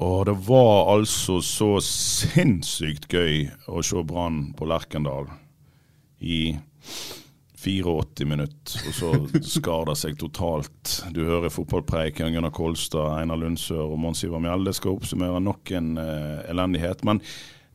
Og 0.00 0.24
det 0.26 0.36
var 0.46 0.94
altså 0.94 1.42
så 1.44 1.74
sinnssykt 1.84 3.10
gøy 3.12 3.50
å 3.68 3.82
se 3.84 4.00
Brann 4.08 4.46
på 4.56 4.68
Lerkendal 4.68 5.28
i 6.24 6.56
84 7.60 8.24
minutter, 8.24 8.80
og 8.88 8.94
så 8.96 9.10
skar 9.44 9.90
det 9.90 9.98
seg 10.00 10.16
totalt. 10.20 10.94
Du 11.12 11.20
hører 11.26 11.52
fotballpreiken 11.52 12.32
Gunnar 12.32 12.54
Kolstad, 12.56 13.18
Einar 13.18 13.42
Lundsør 13.42 13.92
og 13.92 14.00
Mons 14.00 14.24
Ivar 14.24 14.40
Mjelde 14.40 14.72
skal 14.76 14.96
oppsummere 14.96 15.42
nok 15.44 15.72
en 15.76 15.92
uh, 16.00 16.40
elendighet. 16.48 17.04
Men 17.04 17.20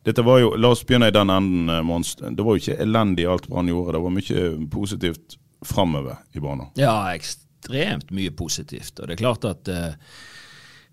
dette 0.05 0.25
var 0.25 0.41
jo, 0.41 0.55
la 0.57 0.73
oss 0.73 0.81
begynne 0.85 1.11
i 1.11 1.13
den 1.13 1.29
enden, 1.33 1.69
eh, 1.69 1.85
Mons. 1.85 2.15
Det 2.17 2.41
var 2.41 2.57
jo 2.57 2.61
ikke 2.61 2.81
elendig 2.81 3.25
alt 3.29 3.45
Brann 3.49 3.69
gjorde. 3.69 3.93
Det 3.97 4.03
var 4.03 4.15
mye 4.17 4.69
positivt 4.73 5.37
framover 5.65 6.21
i 6.33 6.41
banen. 6.41 6.73
Ja, 6.77 6.95
ekstremt 7.13 8.09
mye 8.13 8.33
positivt. 8.33 8.99
Og 8.99 9.05
det 9.05 9.15
er 9.15 9.21
klart 9.21 9.45
at 9.49 9.69
eh, 9.69 9.97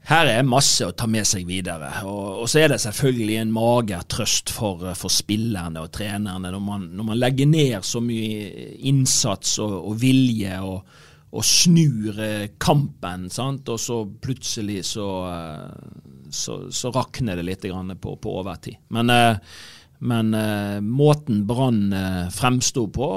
her 0.08 0.26
er 0.26 0.46
masse 0.46 0.82
å 0.86 0.94
ta 0.98 1.06
med 1.10 1.26
seg 1.28 1.46
videre. 1.46 1.90
Og, 2.08 2.42
og 2.42 2.50
så 2.50 2.64
er 2.64 2.72
det 2.72 2.80
selvfølgelig 2.82 3.36
en 3.38 3.52
mager 3.54 4.02
trøst 4.10 4.50
for, 4.50 4.82
for 4.98 5.12
spillerne 5.12 5.84
og 5.84 5.92
trenerne 5.94 6.50
når 6.50 6.64
man, 6.64 6.88
når 6.96 7.08
man 7.12 7.20
legger 7.20 7.50
ned 7.50 7.86
så 7.86 8.02
mye 8.02 8.72
innsats 8.90 9.60
og, 9.62 9.76
og 9.92 10.00
vilje 10.02 10.58
og, 10.66 10.96
og 11.32 11.46
snur 11.46 12.18
eh, 12.20 12.48
kampen, 12.60 13.28
sant? 13.32 13.70
og 13.72 13.78
så 13.80 14.02
plutselig 14.26 14.82
så, 14.90 15.06
eh, 15.30 16.02
så, 16.34 16.58
så 16.74 16.92
rakner 16.92 17.38
det 17.38 17.46
litt 17.46 17.70
på, 18.02 18.16
på 18.18 18.34
overtid. 18.42 18.82
Men 18.96 19.14
eh, 19.14 19.54
men 20.02 20.34
måten 20.82 21.44
Brann 21.46 21.92
fremsto 22.34 22.88
på, 22.90 23.08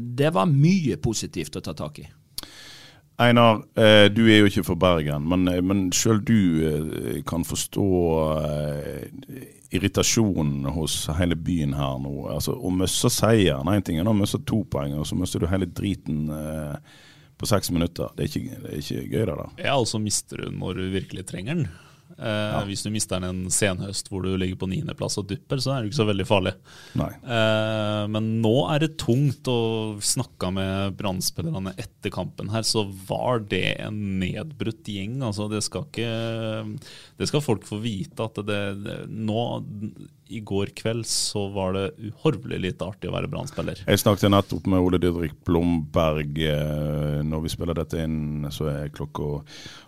det 0.00 0.30
var 0.32 0.48
mye 0.48 0.96
positivt 0.96 1.58
å 1.60 1.62
ta 1.66 1.74
tak 1.76 1.98
i. 2.00 2.06
Einar, 3.16 3.62
eh, 3.78 4.08
du 4.10 4.24
er 4.26 4.40
jo 4.40 4.48
ikke 4.50 4.64
fra 4.66 4.74
Bergen, 4.74 5.28
men, 5.30 5.46
eh, 5.48 5.60
men 5.62 5.86
sjøl 5.94 6.18
du 6.26 6.38
eh, 6.66 7.20
kan 7.26 7.44
forstå 7.46 7.86
irritasjonen 9.74 10.66
hos 10.74 10.96
hele 11.18 11.38
byen 11.38 11.76
her 11.78 12.00
nå. 12.02 12.12
Altså, 12.34 12.56
Å 12.58 12.72
miste 12.74 13.10
seieren 13.10 13.70
én 13.70 13.84
ting 13.86 14.00
er 14.00 14.10
å 14.10 14.16
miste 14.16 14.42
to 14.46 14.64
poeng, 14.70 14.96
og 14.98 15.06
så 15.06 15.18
mister 15.18 15.42
du 15.42 15.46
hele 15.50 15.66
driten 15.70 16.26
på 17.38 17.48
seks 17.50 17.70
minutter. 17.74 18.10
Det 18.14 18.26
er 18.26 18.30
ikke, 18.30 18.60
det 18.62 18.72
er 18.72 18.82
ikke 18.82 19.06
gøy, 19.06 19.24
det 19.24 19.38
der. 19.38 19.56
Ja, 19.66 19.78
og 19.78 19.88
så 19.90 20.02
mister 20.02 20.44
du 20.44 20.50
når 20.54 20.78
du 20.78 20.84
virkelig 20.94 21.26
trenger 21.30 21.62
den. 21.62 21.68
Eh, 22.18 22.58
Hvis 22.68 22.84
du 22.84 22.90
mister 22.94 23.18
den 23.20 23.28
en 23.44 23.50
senhøst 23.52 24.08
hvor 24.10 24.22
du 24.22 24.36
ligger 24.38 24.58
på 24.60 24.68
niendeplass 24.70 25.18
og 25.18 25.26
dupper, 25.30 25.58
så 25.62 25.72
er 25.74 25.82
det 25.82 25.90
ikke 25.90 25.98
så 26.02 26.06
veldig 26.08 26.26
farlig. 26.28 26.52
Eh, 27.24 28.04
men 28.14 28.28
nå 28.44 28.54
er 28.70 28.84
det 28.84 28.92
tungt, 29.02 29.48
og 29.50 30.02
snakka 30.04 30.52
med 30.54 30.96
Brann-spillerne 30.98 31.74
etter 31.80 32.12
kampen 32.14 32.52
her, 32.54 32.62
så 32.66 32.84
var 33.08 33.42
det 33.50 33.64
en 33.88 33.98
nedbrutt 34.22 34.86
gjeng. 34.90 35.18
Altså, 35.26 35.48
det 35.50 35.62
skal 35.66 35.88
ikke 35.88 36.10
Det 37.18 37.28
skal 37.30 37.42
folk 37.44 37.66
få 37.66 37.80
vite 37.82 38.24
at 38.24 38.38
det, 38.46 38.62
det 38.84 38.98
Nå, 39.10 39.40
i 40.28 40.40
går 40.40 40.66
kveld, 40.74 41.04
så 41.06 41.48
var 41.52 41.72
det 41.76 41.90
uhorvelig 41.98 42.60
lite 42.60 42.86
artig 42.86 43.10
å 43.10 43.12
være 43.14 43.28
Brann-spiller. 43.28 43.82
Jeg 43.86 43.98
snakket 44.00 44.30
nettopp 44.32 44.66
med 44.66 44.80
Ole 44.80 44.98
Didrik 44.98 45.34
Blomberg. 45.44 46.38
eh, 46.38 47.22
Når 47.22 47.42
vi 47.42 47.48
spiller 47.52 47.74
dette 47.74 47.98
inn, 48.02 48.46
så 48.50 48.68
er 48.72 48.88
klokka 48.88 49.44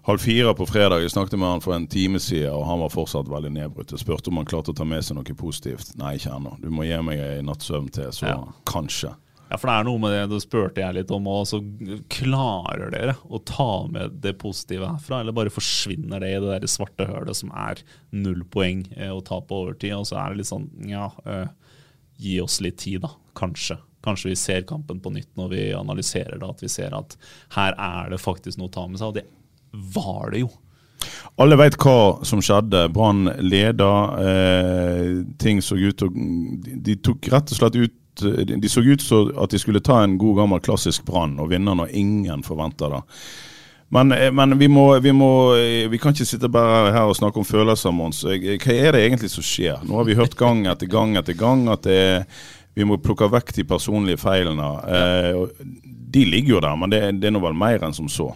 halv 0.06 0.18
fire 0.20 0.54
på 0.54 0.66
fredag. 0.68 1.00
Jeg 1.02 1.10
snakket 1.14 1.38
med 1.38 1.48
han 1.48 1.60
for 1.64 1.74
en 1.74 1.86
time 1.86 2.18
siden, 2.18 2.52
og 2.52 2.66
han 2.66 2.80
var 2.80 2.88
fortsatt 2.92 3.28
veldig 3.28 3.52
nedbrutt. 3.52 3.90
Jeg 3.96 4.00
spurte 4.04 4.28
om 4.28 4.36
han 4.36 4.46
klarte 4.46 4.70
å 4.72 4.76
ta 4.76 4.84
med 4.84 5.02
seg 5.02 5.16
noe 5.16 5.24
positivt. 5.36 5.96
Nei, 5.96 6.16
ikke 6.16 6.36
ennå. 6.36 6.60
Du 6.60 6.68
må 6.70 6.84
gi 6.84 7.00
meg 7.02 7.18
en 7.18 7.46
natts 7.46 7.70
søvn 7.70 7.90
til, 7.90 8.12
så 8.12 8.26
Ja. 8.28 8.44
kanskje. 8.66 9.14
Ja, 9.46 9.58
for 9.60 9.70
det 9.70 9.74
er 9.78 9.86
noe 9.86 10.00
med 10.02 10.10
det, 10.10 10.22
det 10.32 10.40
spurte 10.42 10.82
jeg 10.82 10.96
litt 10.96 11.12
om, 11.14 11.28
og 11.30 11.44
så 11.46 11.60
klarer 12.10 12.90
dere 12.90 13.14
å 13.30 13.38
ta 13.46 13.86
med 13.90 14.18
det 14.24 14.34
positive 14.40 14.88
herfra, 14.88 15.20
eller 15.22 15.36
bare 15.36 15.52
forsvinner 15.54 16.22
det 16.22 16.32
i 16.32 16.40
det 16.42 16.50
der 16.50 16.70
svarte 16.70 17.06
hølet 17.06 17.38
som 17.38 17.52
er 17.54 17.82
null 18.10 18.42
poeng 18.50 18.82
eh, 18.96 19.12
å 19.14 19.22
ta 19.22 19.38
på 19.38 19.62
overtid, 19.62 19.94
og 19.94 20.08
så 20.10 20.18
er 20.18 20.34
det 20.34 20.42
litt 20.42 20.50
sånn, 20.50 20.66
ja, 20.90 21.12
eh, 21.30 21.46
gi 22.18 22.40
oss 22.42 22.58
litt 22.64 22.80
tid 22.82 23.04
da, 23.06 23.12
kanskje. 23.38 23.78
Kanskje 24.06 24.32
vi 24.32 24.38
ser 24.38 24.66
kampen 24.66 24.98
på 25.02 25.14
nytt 25.14 25.30
når 25.38 25.54
vi 25.54 25.64
analyserer 25.78 26.40
det, 26.42 26.50
at 26.50 26.62
vi 26.66 26.70
ser 26.70 26.94
at 26.98 27.14
her 27.54 27.74
er 27.78 28.14
det 28.14 28.22
faktisk 28.22 28.58
noe 28.58 28.70
å 28.70 28.76
ta 28.76 28.86
med 28.90 28.98
seg, 28.98 29.12
og 29.12 29.20
det 29.20 29.26
var 29.94 30.34
det 30.34 30.42
jo. 30.42 30.50
Alle 31.38 31.58
vet 31.60 31.76
hva 31.82 32.24
som 32.26 32.40
skjedde. 32.42 32.86
Brann 32.94 33.28
leda. 33.44 33.90
Eh, 34.22 35.10
ting 35.38 35.60
så 35.62 35.76
ut 35.76 36.00
de, 36.00 36.08
de 36.86 36.96
tok 37.04 37.28
rett 37.32 37.52
og 37.52 37.60
slett 37.60 37.76
ut 37.76 37.96
De 38.22 38.70
så 38.72 38.84
ut 38.84 39.02
som 39.02 39.32
at 39.42 39.52
de 39.52 39.60
skulle 39.60 39.84
ta 39.84 40.02
en 40.02 40.16
god 40.20 40.42
gammel 40.42 40.62
klassisk 40.64 41.04
Brann 41.08 41.38
og 41.42 41.50
vinne 41.52 41.74
når 41.76 41.92
ingen 41.96 42.44
forventer 42.46 42.96
det. 42.96 43.02
Men, 43.88 44.12
eh, 44.12 44.32
men 44.34 44.58
vi, 44.58 44.68
må, 44.68 44.88
vi, 44.98 45.12
må, 45.14 45.30
eh, 45.54 45.86
vi 45.90 45.98
kan 46.02 46.14
ikke 46.14 46.26
sitte 46.26 46.50
bare 46.50 46.90
her 46.94 47.06
og 47.06 47.16
snakke 47.18 47.38
om 47.38 47.46
følelser, 47.46 47.94
Mons. 47.94 48.24
Hva 48.26 48.74
er 48.74 48.96
det 48.96 49.04
egentlig 49.04 49.30
som 49.30 49.46
skjer? 49.46 49.84
Nå 49.86 50.00
har 50.00 50.08
vi 50.08 50.18
hørt 50.18 50.34
gang 50.38 50.64
etter 50.66 50.90
gang 50.90 51.14
etter 51.20 51.38
gang 51.38 51.68
at 51.70 51.86
det 51.86 52.00
vi 52.76 52.84
må 52.84 52.98
plukke 53.00 53.30
vekk 53.32 53.54
de 53.56 53.64
personlige 53.64 54.20
feilene. 54.20 54.66
Eh, 54.84 55.38
de 56.12 56.24
ligger 56.28 56.56
jo 56.56 56.64
der, 56.64 56.74
men 56.76 56.92
det, 56.92 57.00
det 57.22 57.30
er 57.30 57.32
nå 57.32 57.40
vel 57.40 57.56
mer 57.56 57.86
enn 57.86 57.96
som 57.96 58.10
så. 58.12 58.28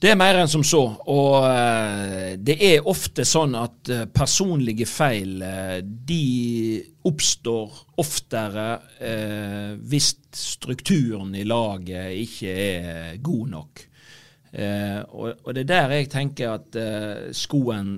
Det 0.00 0.08
er 0.08 0.16
mer 0.16 0.38
enn 0.40 0.48
som 0.48 0.62
så, 0.64 0.80
og 1.12 1.42
eh, 1.44 2.30
det 2.40 2.54
er 2.64 2.86
ofte 2.88 3.26
sånn 3.28 3.52
at 3.58 3.90
eh, 3.92 4.06
personlige 4.08 4.86
feil 4.88 5.42
eh, 5.44 5.82
de 5.84 6.80
oppstår 7.04 7.82
oftere 8.00 8.64
hvis 9.90 10.06
strukturen 10.36 11.34
i 11.36 11.46
laget 11.48 12.16
ikke 12.16 12.50
er 12.52 13.14
god 13.24 13.46
nok. 13.54 13.82
Og, 14.52 15.48
det 15.56 15.62
er 15.62 15.70
der 15.70 15.94
jeg 15.96 16.10
tenker 16.12 16.58
at 16.58 16.76
skoen 17.36 17.94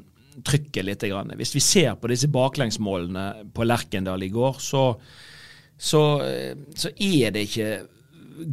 trykker 0.46 0.86
litt. 0.86 1.02
Hvis 1.38 1.54
vi 1.56 1.64
ser 1.66 1.98
på 1.98 2.12
disse 2.12 2.30
baklengsmålene 2.30 3.50
på 3.54 3.66
Lerkendal 3.66 4.22
i 4.22 4.30
går, 4.30 4.62
så, 4.62 4.84
så, 5.74 6.04
så 6.78 6.94
er 6.94 7.34
det 7.34 7.46
ikke 7.50 7.72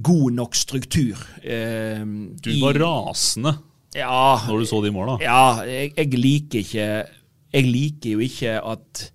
god 0.03 0.34
nok 0.34 0.56
struktur. 0.56 1.17
Eh, 1.44 2.03
Du 2.44 2.50
i- 2.51 2.62
var 2.62 2.73
rasende 2.79 3.56
ja, 3.95 4.38
når 4.47 4.59
du 4.59 4.66
så 4.69 4.84
de 4.84 4.91
måla. 4.94 5.17
ja, 5.22 5.63
jeg, 5.66 5.94
jeg 5.97 6.13
liker 6.19 6.59
ikke 6.59 6.90
Jeg 7.53 7.66
liker 7.66 8.09
jo 8.11 8.20
ikke 8.20 8.52
at 8.61 9.11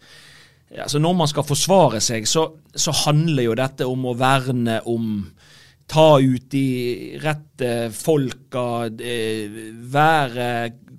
altså 0.82 0.98
Når 0.98 1.14
man 1.14 1.28
skal 1.30 1.44
forsvare 1.46 2.00
seg, 2.02 2.24
så, 2.26 2.48
så 2.74 2.90
handler 3.04 3.44
jo 3.44 3.54
dette 3.54 3.86
om 3.86 4.04
å 4.10 4.16
verne 4.18 4.80
om 4.90 5.30
Ta 5.86 6.16
ut 6.18 6.48
de 6.50 7.18
rette 7.22 7.90
folka, 7.92 8.88
være 9.92 10.48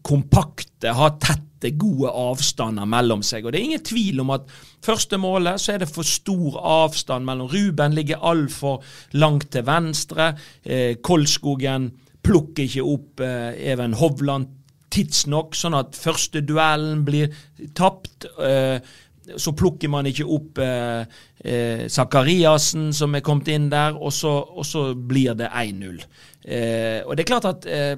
kompakte, 0.06 0.94
ha 0.94 1.10
tette, 1.20 1.72
gode 1.82 2.12
avstander 2.14 2.86
mellom 2.86 3.24
seg. 3.26 3.46
Og 3.48 3.52
Det 3.56 3.60
er 3.60 3.66
ingen 3.66 3.82
tvil 3.88 4.20
om 4.22 4.30
at 4.36 4.46
første 4.86 5.20
målet 5.22 5.62
så 5.62 5.76
er 5.76 5.84
det 5.84 5.92
for 5.92 6.08
stor 6.08 6.60
avstand 6.62 7.26
mellom 7.28 7.50
Ruben 7.52 7.96
ligger 7.98 8.24
altfor 8.26 8.84
langt 9.18 9.50
til 9.56 9.66
venstre. 9.68 10.34
Eh, 10.64 10.98
Kolskogen 11.04 11.90
plukker 12.26 12.66
ikke 12.66 12.86
opp 12.86 13.24
eh, 13.26 13.72
Even 13.72 13.98
Hovland 14.00 14.52
tidsnok, 14.96 15.56
sånn 15.58 15.76
at 15.78 15.98
første 16.00 16.42
duellen 16.46 17.04
blir 17.08 17.34
tapt. 17.78 18.28
Eh, 18.40 18.78
så 19.42 19.56
plukker 19.58 19.90
man 19.90 20.06
ikke 20.06 20.28
opp 20.30 20.60
eh, 20.62 21.06
eh, 21.42 21.86
Zakariassen, 21.92 22.92
som 22.94 23.16
er 23.18 23.26
kommet 23.26 23.50
inn 23.54 23.68
der, 23.72 23.98
og 23.98 24.14
så, 24.14 24.38
og 24.46 24.66
så 24.68 24.92
blir 24.96 25.34
det 25.38 25.50
1-0. 25.50 26.04
Eh, 26.46 27.02
og 27.04 27.16
det 27.16 27.26
er 27.26 27.32
klart 27.32 27.50
at 27.50 27.66
eh, 27.66 27.96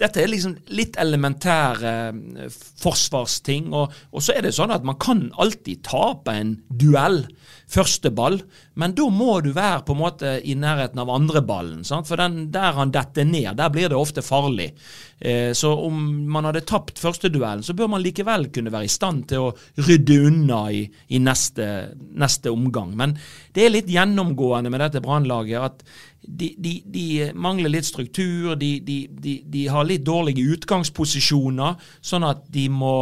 dette 0.00 0.22
er 0.22 0.30
liksom 0.30 0.56
litt 0.74 0.98
elementære 1.00 1.94
eh, 2.12 2.60
forsvarsting. 2.82 3.72
Og, 3.74 3.94
og 4.12 4.24
så 4.24 4.36
er 4.36 4.46
det 4.46 4.54
sånn 4.56 4.74
at 4.74 4.86
man 4.86 4.98
kan 5.02 5.26
alltid 5.40 5.84
tape 5.86 6.34
en 6.34 6.56
duell 6.68 7.24
første 7.70 8.10
ball, 8.14 8.38
men 8.78 8.94
da 8.96 9.06
må 9.10 9.38
du 9.44 9.50
være 9.54 9.82
på 9.86 9.94
en 9.94 10.00
måte 10.00 10.34
i 10.44 10.54
nærheten 10.58 11.00
av 11.00 11.10
andre 11.12 11.42
ballen. 11.46 11.82
Sant? 11.86 12.08
For 12.08 12.20
den, 12.20 12.50
der 12.54 12.76
han 12.76 12.92
detter 12.94 13.26
ned, 13.28 13.56
der 13.58 13.72
blir 13.72 13.90
det 13.90 13.98
ofte 13.98 14.24
farlig. 14.24 14.70
Eh, 15.18 15.52
så 15.56 15.72
om 15.86 15.98
man 16.30 16.48
hadde 16.48 16.64
tapt 16.68 17.00
første 17.00 17.30
duellen, 17.32 17.64
så 17.64 17.76
bør 17.76 17.92
man 17.94 18.04
likevel 18.04 18.48
kunne 18.54 18.72
være 18.74 18.88
i 18.88 18.92
stand 18.92 19.26
til 19.32 19.46
å 19.46 19.52
rydde 19.80 20.20
unna 20.28 20.64
i, 20.74 20.84
i 21.16 21.22
neste, 21.22 21.68
neste, 22.12 22.52
omgang. 22.54 22.94
Men 22.98 23.16
det 23.56 23.64
er 23.64 23.74
litt 23.74 23.90
gjennomgående 23.90 24.72
med 24.72 24.84
dette 24.84 25.02
brannlaget 25.04 25.64
at 25.64 25.84
de, 26.24 26.54
de, 26.56 26.78
de, 26.88 27.06
mangler 27.36 27.72
litt 27.72 27.88
struktur, 27.88 28.54
de, 28.56 28.78
de 28.80 29.66
har 29.68 29.84
litt 29.84 30.06
dårlige 30.06 30.44
utgangsposisjoner, 30.56 31.76
sånn 32.00 32.24
at 32.24 32.46
de 32.52 32.68
må 32.72 32.94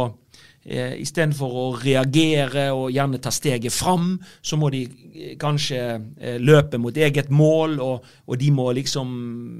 Eh, 0.63 0.93
Istedenfor 1.03 1.55
å 1.59 1.63
reagere 1.75 2.69
og 2.71 2.87
gjerne 2.93 3.19
ta 3.19 3.31
steget 3.35 3.73
fram, 3.75 4.13
så 4.39 4.55
må 4.55 4.69
de 4.71 4.85
eh, 4.85 5.33
kanskje 5.39 5.79
eh, 5.99 6.37
løpe 6.39 6.79
mot 6.79 6.95
eget 6.95 7.27
mål, 7.33 7.75
og, 7.83 8.05
og 8.23 8.39
de 8.39 8.51
må 8.55 8.69
liksom 8.77 9.09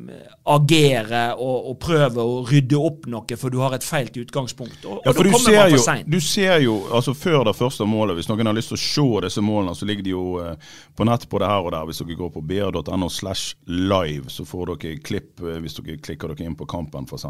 eh, 0.08 0.30
agere 0.56 1.26
og, 1.36 1.70
og, 1.74 1.76
prøve 1.84 2.24
å 2.24 2.38
rydde 2.48 2.80
opp 2.80 3.10
noe, 3.12 3.38
for 3.40 3.52
du 3.52 3.60
har 3.60 3.76
et 3.76 3.84
feilt 3.84 4.16
utgangspunkt. 4.22 4.86
Og, 4.88 5.02
ja, 5.04 5.12
for 5.12 5.28
du 5.28 5.36
ser, 5.44 5.74
jo, 5.74 5.82
du 6.08 6.20
ser 6.24 6.64
jo, 6.64 6.78
altså 6.96 7.16
før 7.18 7.50
det 7.50 7.56
første 7.60 7.88
målet, 7.90 8.16
hvis 8.22 8.32
noen 8.32 8.54
har 8.54 8.56
lyst 8.56 8.72
til 8.72 8.80
å 8.80 8.84
se 8.86 9.26
disse 9.28 9.44
målene, 9.44 9.76
så 9.76 9.90
ligger 9.90 10.08
de 10.08 10.16
jo 10.16 10.26
eh, 10.40 10.72
på 10.96 11.08
nett 11.10 11.28
på 11.28 11.44
det 11.44 11.52
her 11.52 11.68
og 11.68 11.76
der. 11.76 11.84
Hvis 11.90 12.00
dere 12.00 12.20
går 12.22 12.32
på 12.38 12.46
br.no 12.48 13.12
slash 13.12 13.58
live, 13.68 14.32
så 14.32 14.48
får 14.48 14.72
dere 14.78 14.96
klipp 15.04 15.44
hvis 15.44 15.76
dere 15.82 16.00
klikker 16.00 16.32
dere 16.32 16.48
inn 16.48 16.56
på 16.56 16.68
kampen, 16.70 17.04
f.eks. 17.10 17.28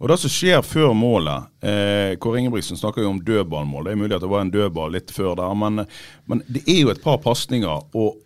Og 0.00 0.08
det 0.08 0.18
som 0.24 0.32
skjer 0.32 0.64
før 0.64 0.96
målet, 0.96 1.52
eh, 1.60 2.16
Kåre 2.16 2.40
Ingebrigtsen 2.40 2.80
snakker 2.80 2.93
snakker 2.94 3.02
jo 3.02 3.08
om 3.08 3.24
dødballmål. 3.24 3.84
Det 3.84 3.92
er 3.92 3.96
mulig 3.96 4.14
at 4.14 4.22
det 4.22 4.30
var 4.30 4.40
en 4.40 4.50
dødball 4.50 4.92
litt 4.94 5.10
før 5.10 5.34
der, 5.36 5.54
men, 5.54 5.86
men 6.26 6.42
det 6.46 6.62
er 6.66 6.84
jo 6.84 6.90
et 6.90 7.02
par 7.02 7.18
pasninger. 7.18 7.82
Og 7.94 8.16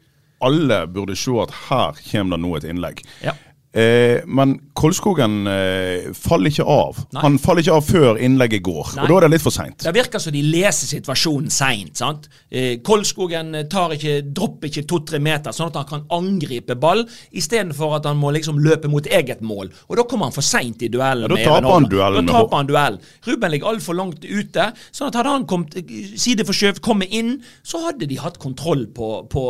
alle 0.41 0.87
burde 0.87 1.17
se 1.17 1.33
at 1.41 1.55
her 1.69 1.97
kommer 2.13 2.37
det 2.37 2.43
nå 2.43 2.57
et 2.57 2.65
innlegg. 2.69 3.01
Ja. 3.25 3.33
Eh, 3.77 4.25
men 4.25 4.55
Kolskogen 4.79 5.43
eh, 5.51 6.09
faller 6.17 6.49
ikke 6.49 6.65
av. 6.65 7.03
Nei. 7.13 7.21
Han 7.25 7.35
faller 7.43 7.61
ikke 7.65 7.75
av 7.77 7.85
før 7.85 8.21
innlegget 8.23 8.63
går. 8.65 8.95
Nei. 8.97 9.03
Og 9.05 9.11
da 9.11 9.17
er 9.19 9.27
det 9.27 9.31
litt 9.35 9.45
for 9.45 9.55
seint. 9.55 9.83
Det 9.85 9.93
virker 9.93 10.23
som 10.23 10.33
de 10.33 10.43
leser 10.47 10.89
situasjonen 10.89 11.53
seint. 11.53 12.29
Eh, 12.49 12.79
Kolskogen 12.87 13.53
eh, 13.59 13.67
tar 13.69 13.93
ikke, 13.97 14.21
dropper 14.25 14.71
ikke 14.71 14.87
to-tre 14.89 15.21
meter, 15.21 15.53
sånn 15.53 15.69
at 15.73 15.81
han 15.83 15.89
kan 15.91 16.07
angripe 16.17 16.79
ball, 16.81 17.05
istedenfor 17.37 17.99
at 17.99 18.09
han 18.09 18.21
må 18.21 18.33
liksom 18.37 18.61
løpe 18.65 18.89
mot 18.89 19.05
eget 19.05 19.43
mål. 19.45 19.73
Og 19.91 20.01
da 20.01 20.07
kommer 20.09 20.31
han 20.31 20.37
for 20.37 20.47
seint 20.47 20.87
i 20.87 20.91
duellen. 20.95 21.29
Ja, 21.29 21.35
da 21.35 21.59
taper 21.59 21.75
han 21.75 21.91
duellen. 21.93 22.31
Da 22.31 22.39
taper 22.39 22.63
han 22.63 22.73
duell. 22.73 22.99
Ruben 23.29 23.53
ligger 23.53 23.73
altfor 23.75 23.99
langt 23.99 24.25
ute. 24.25 24.71
sånn 24.95 25.11
at 25.11 25.21
hadde 25.21 25.35
han 25.35 25.47
kommet 25.51 25.77
eh, 25.83 25.93
sideforskjøvet, 26.17 26.81
kommet 26.85 27.13
inn, 27.13 27.35
så 27.67 27.83
hadde 27.85 28.09
de 28.09 28.23
hatt 28.23 28.41
kontroll 28.41 28.87
på, 28.97 29.13
på 29.29 29.45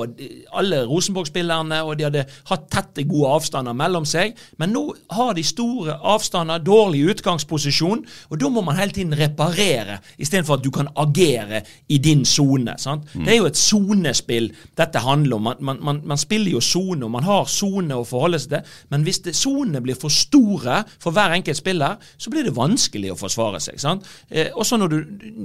alle 0.58 0.82
Rosenborg-spillerne, 0.88 1.84
og 1.86 2.00
de 2.00 2.08
hadde 2.08 2.26
hatt 2.50 2.68
tette, 2.72 3.06
gode 3.08 3.36
avstander 3.38 3.76
mellom 3.76 4.07
seg, 4.08 4.38
men 4.60 4.72
nå 4.74 4.84
har 5.14 5.34
de 5.36 5.44
store 5.46 5.98
avstander, 6.14 6.62
dårlig 6.64 7.04
utgangsposisjon, 7.14 8.04
og 8.30 8.40
da 8.40 8.50
må 8.52 8.64
man 8.66 8.78
hele 8.80 8.94
tiden 8.96 9.16
reparere, 9.18 10.00
istedenfor 10.18 10.58
at 10.58 10.64
du 10.64 10.70
kan 10.74 10.90
agere 10.98 11.62
i 11.88 12.00
din 12.02 12.24
sone. 12.28 12.74
Mm. 12.78 13.24
Det 13.24 13.34
er 13.34 13.40
jo 13.40 13.48
et 13.50 13.60
sonespill 13.60 14.50
dette 14.78 15.02
handler 15.04 15.38
om. 15.38 15.48
Man, 15.48 15.62
man, 15.64 15.82
man, 15.84 16.00
man 16.08 16.20
spiller 16.20 16.56
jo 16.56 16.62
sone, 16.64 17.04
og 17.06 17.12
man 17.14 17.26
har 17.26 17.48
sone 17.50 17.96
å 17.96 18.06
forholde 18.08 18.40
seg 18.42 18.56
til, 18.56 18.76
men 18.92 19.04
hvis 19.06 19.22
sonene 19.36 19.82
blir 19.84 19.98
for 19.98 20.12
store 20.12 20.82
for 21.02 21.14
hver 21.14 21.36
enkelt 21.36 21.58
spiller, 21.58 21.98
så 22.16 22.32
blir 22.32 22.46
det 22.46 22.56
vanskelig 22.56 23.12
å 23.12 23.18
forsvare 23.18 23.60
seg. 23.62 23.78
sant? 23.82 24.06
Eh, 24.30 24.50
også 24.54 24.78
når 24.80 24.94
du, 24.94 24.98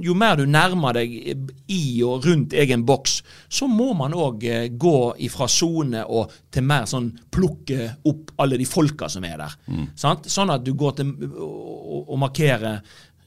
Jo 0.04 0.14
mer 0.14 0.36
du 0.36 0.44
nærmer 0.46 0.96
deg 0.96 1.12
i 1.70 2.02
og 2.04 2.26
rundt 2.26 2.52
egen 2.52 2.84
boks, 2.86 3.20
så 3.48 3.68
må 3.70 3.92
man 3.96 4.14
òg 4.14 4.44
eh, 4.48 4.68
gå 4.70 5.14
ifra 5.24 5.48
sone 5.50 6.04
og 6.04 6.32
til 6.52 6.66
mer 6.66 6.86
sånn 6.88 7.10
plukke 7.32 7.94
opp 8.08 8.34
alle 8.42 8.53
de 8.60 8.68
folka 8.68 9.08
som 9.12 9.24
er 9.26 9.38
der. 9.40 9.56
Mm. 9.66 9.88
Sånn 9.96 10.52
at 10.54 10.64
du 10.64 10.74
går 10.78 11.00
til 11.00 11.14
å 11.40 12.18
markere 12.20 12.78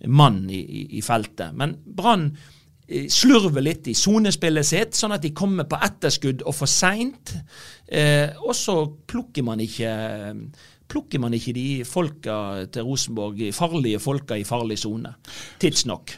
mann 0.06 0.45
i, 0.50 0.59
i, 0.62 0.85
i 0.97 1.01
feltet. 1.01 1.56
Men 1.57 1.75
Brann 1.97 2.29
eh, 2.88 3.07
slurver 3.12 3.63
litt 3.65 3.89
i 3.89 3.95
sonespillet 3.97 4.68
sitt, 4.68 4.97
sånn 4.97 5.15
at 5.15 5.25
de 5.25 5.33
kommer 5.38 5.68
på 5.69 5.79
etterskudd 5.88 6.45
og 6.45 6.56
for 6.57 6.71
seint. 6.71 7.33
Eh, 7.88 8.29
og 8.44 8.53
så 8.57 8.79
plukker 9.09 9.45
man 9.47 9.63
ikke 9.63 9.94
plukker 10.88 11.19
man 11.19 11.33
ikke 11.35 11.51
de 11.51 11.65
folka 11.83 12.38
til 12.71 12.85
Rosenborg, 12.88 13.41
farlige 13.51 14.00
folka 14.00 14.38
i 14.39 14.45
farlig 14.47 14.77
sone, 14.79 15.12
tidsnok. 15.59 16.13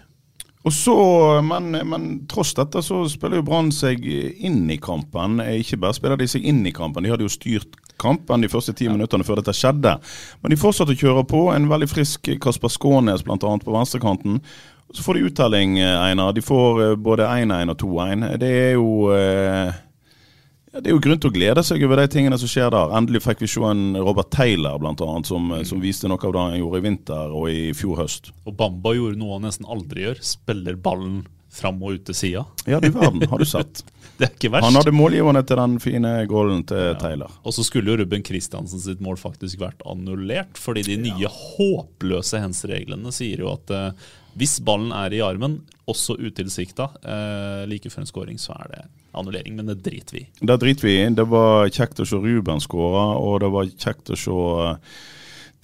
Og 0.68 0.76
så, 0.76 0.96
men, 1.42 1.72
men, 1.88 2.08
tross 2.30 2.52
dette 2.58 2.84
så 2.86 3.00
spiller 3.10 3.40
jo 3.40 3.48
Brann 3.48 3.72
seg 3.74 4.04
inn 4.04 4.66
i 4.70 4.78
kampen. 4.78 5.40
Ikke 5.56 5.80
bare 5.80 5.96
spiller 5.98 6.20
de 6.20 6.28
seg 6.30 6.46
inn 6.46 6.62
i 6.68 6.76
kampen, 6.76 7.06
de 7.06 7.14
hadde 7.14 7.26
jo 7.26 7.32
styrt 7.32 7.80
kampen 8.00 8.44
de 8.44 8.50
første 8.52 8.74
ti 8.78 8.90
minuttene 8.90 9.26
før 9.28 9.42
dette 9.42 9.56
skjedde. 9.56 9.96
Men 10.42 10.54
de 10.54 10.60
fortsatte 10.60 10.96
å 10.96 11.00
kjøre 11.00 11.26
på. 11.30 11.46
En 11.54 11.70
veldig 11.72 11.90
frisk 11.92 12.32
Kasper 12.42 12.72
Skånes 12.74 13.26
bl.a. 13.28 13.38
på 13.40 13.76
venstrekanten. 13.76 14.40
Så 14.94 15.04
får 15.06 15.20
de 15.20 15.28
uttelling, 15.30 15.78
Einar. 15.84 16.34
De 16.34 16.42
får 16.42 16.82
eh, 16.84 16.96
både 16.98 17.28
1-1 17.30 17.70
og 17.70 17.78
2-1. 17.84 18.26
Det 18.42 18.50
er 18.50 18.72
jo 18.74 18.90
eh, 19.14 19.76
ja, 20.74 20.82
Det 20.82 20.90
er 20.90 20.96
jo 20.96 21.02
grunn 21.04 21.22
til 21.22 21.30
å 21.30 21.36
glede 21.36 21.64
seg 21.66 21.84
over 21.86 22.02
de 22.02 22.08
tingene 22.14 22.40
som 22.42 22.50
skjer 22.50 22.72
der. 22.74 22.96
Endelig 22.98 23.22
fikk 23.26 23.44
vi 23.44 23.52
se 23.52 23.62
en 23.66 23.94
Robert 23.98 24.32
Taylor 24.34 24.80
blant 24.82 25.02
annet, 25.06 25.30
som, 25.30 25.54
som 25.66 25.82
viste 25.84 26.10
noe 26.10 26.22
av 26.22 26.34
det 26.34 26.46
han 26.46 26.58
gjorde 26.62 26.82
i 26.82 26.86
vinter 26.88 27.36
og 27.36 27.52
i 27.54 27.62
fjor 27.78 28.02
høst. 28.02 28.32
Og 28.50 28.58
Bamba 28.58 28.96
gjorde 28.98 29.22
noe 29.22 29.38
han 29.38 29.46
nesten 29.46 29.70
aldri 29.70 30.08
gjør. 30.08 30.24
Spiller 30.26 30.80
ballen 30.82 31.22
fram 31.52 31.82
og 31.84 31.98
ut 31.98 32.06
til 32.10 32.18
sida. 32.18 32.44
Ja, 32.70 32.80
du 32.80 32.90
verden, 32.94 33.26
har 33.30 33.42
du 33.42 33.48
sett. 33.48 33.84
det 34.20 34.28
er 34.28 34.36
ikke 34.36 34.52
verst. 34.54 34.68
Han 34.68 34.78
hadde 34.80 34.94
målgiverne 34.96 35.42
til 35.48 35.60
den 35.62 35.80
fine 35.84 36.14
goalen 36.30 36.64
til 36.70 36.92
ja. 36.92 36.96
Taylor. 37.02 37.34
Og 37.44 37.56
så 37.56 37.66
skulle 37.66 37.92
jo 37.92 38.00
Ruben 38.02 38.24
Kristiansen 38.26 38.82
sitt 38.84 39.04
mål 39.04 39.20
faktisk 39.22 39.62
vært 39.62 39.84
annullert, 39.90 40.60
fordi 40.60 40.86
de 40.88 40.98
nye 41.08 41.26
ja. 41.26 41.34
håpløse 41.34 42.42
hens-reglene 42.44 43.14
sier 43.16 43.46
jo 43.46 43.54
at 43.56 43.74
eh, 43.76 44.10
hvis 44.40 44.60
ballen 44.64 44.94
er 44.96 45.14
i 45.16 45.22
armen, 45.26 45.60
også 45.90 46.20
utilsikta, 46.22 46.92
eh, 47.02 47.64
like 47.70 47.90
før 47.90 48.06
en 48.06 48.12
scoring, 48.12 48.42
så 48.42 48.54
er 48.60 48.74
det 48.74 48.84
annullering, 49.18 49.56
men 49.58 49.72
det 49.72 49.80
driter 49.84 50.20
vi 50.20 50.26
i. 50.28 50.28
Det 50.40 50.60
driter 50.62 50.86
vi 50.86 50.98
i. 51.00 51.08
Det 51.18 51.26
var 51.32 51.72
kjekt 51.74 52.04
å 52.04 52.06
se 52.08 52.20
Ruben 52.22 52.62
skåre, 52.62 53.08
og 53.18 53.40
det 53.44 53.50
var 53.56 53.72
kjekt 53.74 54.14
å 54.14 54.20
se 54.20 54.38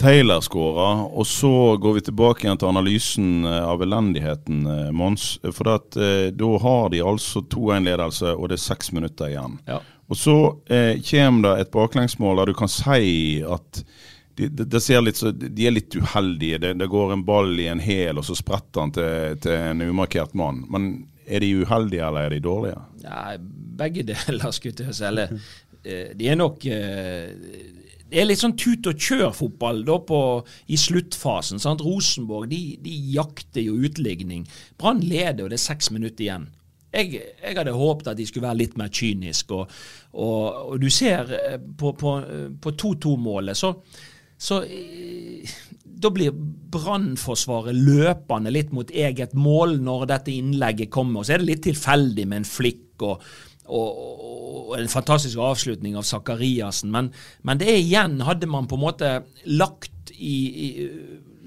Taylor 0.02 0.44
skåra. 0.44 0.90
Og 1.06 1.28
så 1.28 1.78
går 1.82 1.98
vi 1.98 2.06
tilbake 2.10 2.46
igjen 2.46 2.60
til 2.60 2.72
analysen 2.72 3.46
eh, 3.48 3.64
av 3.64 3.84
elendigheten, 3.84 4.66
eh, 4.68 4.92
Mons. 4.92 5.36
For 5.46 5.72
at, 5.76 5.98
da 6.36 6.54
har 6.62 6.90
de 6.94 7.04
altså 7.04 7.46
2-1-ledelse, 7.52 8.36
og 8.36 8.50
det 8.52 8.60
er 8.60 8.66
seks 8.66 8.92
minutter 8.96 9.32
igjen. 9.32 9.60
Ja. 9.70 9.80
Og 10.08 10.18
så 10.18 10.36
eh, 10.70 11.02
kommer 11.02 11.48
det 11.48 11.62
et 11.62 11.72
baklengsmål 11.74 12.38
der 12.38 12.52
du 12.52 12.58
kan 12.58 12.70
si 12.70 13.42
at 13.42 13.82
de, 14.36 14.50
de, 14.50 14.66
de, 14.68 15.02
litt, 15.02 15.22
de 15.56 15.68
er 15.68 15.74
litt 15.74 15.96
uheldige. 15.96 16.60
Det, 16.62 16.74
det, 16.80 16.88
går 16.92 17.14
en 17.14 17.26
ball 17.26 17.54
i 17.60 17.70
en 17.72 17.82
hæl, 17.82 18.20
og 18.20 18.28
så 18.28 18.36
spretter 18.38 18.84
han 18.84 18.94
til, 18.96 19.38
til 19.44 19.56
en 19.72 19.86
umarkert 19.88 20.36
mann. 20.38 20.66
Men 20.72 20.90
er 21.26 21.42
de 21.42 21.54
uheldige, 21.64 22.04
eller 22.06 22.28
er 22.28 22.36
de 22.36 22.42
dårlige? 22.44 22.82
Nei, 23.06 23.38
begge 23.80 24.06
deler, 24.12 24.52
skulle 24.54 24.86
jeg 24.90 24.98
si. 24.98 25.08
Eller 25.08 25.34
eh, 25.82 26.12
de 26.20 26.30
er 26.30 26.38
nok 26.38 26.68
eh, 26.70 27.32
det 28.12 28.22
er 28.22 28.28
litt 28.28 28.42
sånn 28.42 28.58
tut 28.60 28.86
og 28.90 29.02
kjør-fotball 29.02 29.82
i 30.70 30.78
sluttfasen. 30.78 31.62
sant? 31.62 31.82
Rosenborg 31.82 32.52
de, 32.52 32.78
de 32.82 32.94
jakter 33.16 33.66
jo 33.66 33.80
utligning. 33.88 34.46
Brann 34.78 35.02
leder, 35.02 35.46
og 35.46 35.54
det 35.54 35.60
er 35.60 35.66
seks 35.66 35.90
minutter 35.92 36.28
igjen. 36.28 36.50
Jeg, 36.96 37.18
jeg, 37.18 37.56
hadde 37.58 37.74
håpet 37.76 38.12
at 38.14 38.20
de 38.20 38.28
skulle 38.30 38.48
være 38.48 38.62
litt 38.62 38.78
mer 38.80 38.92
kyniske. 38.94 39.58
Og, 39.58 39.74
og, 40.14 40.60
og 40.72 40.78
du 40.80 40.88
ser 40.94 41.34
eh, 41.36 41.58
på 41.60 41.92
2-2-målet, 42.72 43.58
så, 43.60 43.74
så 44.38 44.62
da 45.96 46.12
blir 46.14 46.36
Brannforsvaret 46.76 47.76
løpende 47.76 48.54
litt 48.54 48.72
mot 48.76 48.90
eget 48.92 49.36
mål 49.36 49.80
når 49.84 50.08
dette 50.14 50.34
innlegget 50.36 50.94
kommer. 50.94 51.22
Og 51.22 51.28
så 51.28 51.36
er 51.36 51.44
det 51.44 51.50
litt 51.50 51.66
tilfeldig 51.68 52.30
med 52.30 52.44
en 52.44 52.48
flikk 52.48 53.06
og, 53.06 53.24
og, 53.68 54.02
og 54.70 54.74
en 54.80 54.90
fantastisk 54.92 55.40
avslutning 55.42 55.96
av 55.98 56.06
Sakariassen. 56.08 56.92
Men, 56.94 57.12
men, 57.46 57.62
det 57.62 57.78
igjen 57.80 58.20
Hadde 58.26 58.50
man 58.50 58.68
på 58.70 58.78
en 58.78 58.86
måte 58.86 59.14
lagt 59.46 60.14
i, 60.16 60.36
i 60.66 60.70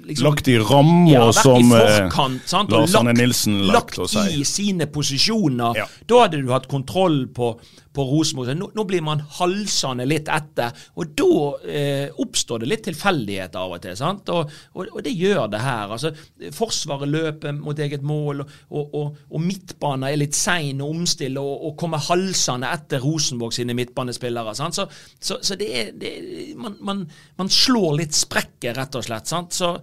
Liksom, 0.08 0.24
lagt 0.24 0.48
i 0.48 0.54
rammer 0.56 1.10
ja, 1.12 1.32
som 1.36 1.72
eh. 1.76 2.68
Lars 2.72 2.94
Arne 2.96 3.12
Nilsen 3.12 3.58
lagt, 3.68 3.98
lagt 3.98 4.14
i 4.32 4.44
sine 4.48 4.86
posisjoner. 4.88 5.76
Ja. 5.76 5.84
Da 6.08 6.22
hadde 6.22 6.40
du 6.40 6.48
hatt 6.54 6.64
kontroll 6.70 7.26
på, 7.34 7.50
på 7.98 8.06
Rosenborg. 8.06 8.54
Nå, 8.58 8.70
nå 8.76 8.84
blir 8.88 9.02
man 9.04 9.22
halsende 9.38 10.06
litt 10.08 10.30
etter, 10.30 10.74
og 10.98 11.14
da 11.18 11.30
eh, 11.66 12.20
oppstår 12.22 12.62
det 12.62 12.70
litt 12.70 12.84
tilfeldighet 12.86 13.58
av 13.58 13.74
og 13.74 13.82
til. 13.82 13.96
sant? 13.98 14.30
Og, 14.34 14.52
og, 14.74 14.92
og 14.92 15.02
det 15.04 15.14
gjør 15.16 15.48
det 15.50 15.62
her. 15.64 15.94
altså 15.96 16.12
Forsvaret 16.54 17.10
løper 17.10 17.56
mot 17.56 17.78
eget 17.82 18.04
mål, 18.06 18.44
og, 18.44 18.94
og, 18.94 19.18
og 19.28 19.42
midtbanen 19.42 20.08
er 20.08 20.20
litt 20.20 20.38
sein 20.38 20.82
å 20.84 20.90
omstille 20.92 21.42
og 21.42 21.74
kommer 21.80 22.02
halsende 22.08 22.70
etter 22.70 23.02
Rosenborg 23.02 23.56
sine 23.56 23.76
midtbanespillere. 23.78 24.54
sant? 24.58 24.78
Så, 24.78 24.86
så, 25.18 25.40
så 25.42 25.58
det 25.58 25.68
er, 25.80 25.92
det 25.98 26.14
man, 26.58 26.78
man, 26.84 27.04
man, 27.40 27.50
slår 27.52 27.98
litt 28.02 28.16
sprekker, 28.16 28.76
rett 28.78 28.98
og 28.98 29.06
slett. 29.06 29.28
sant? 29.30 29.56
Så, 29.56 29.74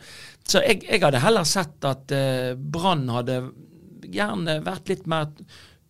så 0.45 0.63
jeg, 0.63 0.83
jeg, 0.87 1.03
hadde 1.03 1.23
heller 1.23 1.47
sett 1.47 1.85
at 1.87 2.11
eh, 2.15 2.53
Brann 2.55 3.07
hadde 3.11 3.41
gjerne 4.05 4.59
vært 4.65 4.91
litt 4.91 5.07
mer 5.09 5.31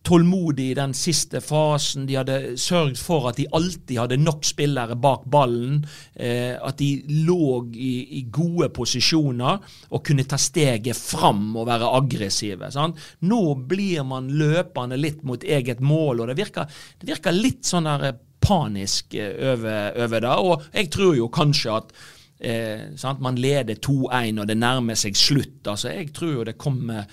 tålmodig 0.06 0.70
i 0.70 0.76
den 0.78 0.94
siste 0.94 1.40
fasen. 1.42 2.06
De 2.06 2.16
hadde 2.18 2.38
sørget 2.60 3.00
for 3.00 3.28
at 3.30 3.40
de 3.40 3.48
alltid 3.56 3.98
hadde 3.98 4.18
nok 4.22 4.46
spillere 4.46 4.96
bak 5.02 5.24
ballen. 5.30 5.80
Eh, 6.14 6.54
at 6.54 6.78
de 6.78 6.90
lå 7.26 7.64
i, 7.74 7.92
i, 8.20 8.22
gode 8.30 8.70
posisjoner 8.76 9.62
og 9.90 10.04
kunne 10.06 10.26
ta 10.28 10.38
steget 10.40 10.98
fram 10.98 11.48
og 11.56 11.66
være 11.70 11.92
aggressive. 11.98 12.70
Sant? 12.74 13.00
Nå 13.26 13.42
blir 13.68 14.06
man 14.06 14.30
løpende 14.30 14.98
litt 15.00 15.24
mot 15.26 15.42
eget 15.42 15.82
mål, 15.82 16.22
og 16.22 16.30
det 16.30 16.38
virker, 16.38 16.70
det 17.00 17.10
virker 17.10 17.34
litt 17.34 17.66
sånn 17.66 17.90
der 17.90 18.10
eh, 18.10 18.20
panisk 18.46 19.16
eh, 19.18 19.34
over, 19.54 19.96
over 20.06 20.28
det. 20.28 20.36
Og 20.36 20.68
jeg 20.70 20.92
tror 20.94 21.16
jo 21.18 21.32
kanskje 21.34 21.80
at 21.80 21.96
Eh, 22.38 22.80
man 23.18 23.38
leder 23.40 23.78
2-1 23.80 24.42
og 24.42 24.48
det 24.48 24.58
nærmer 24.60 24.94
seg 24.94 25.16
slutt. 25.16 25.66
altså 25.66 25.88
Jeg 25.88 26.12
tror 26.12 26.32
jo 26.32 26.44
det 26.44 26.58
kommer 26.58 27.06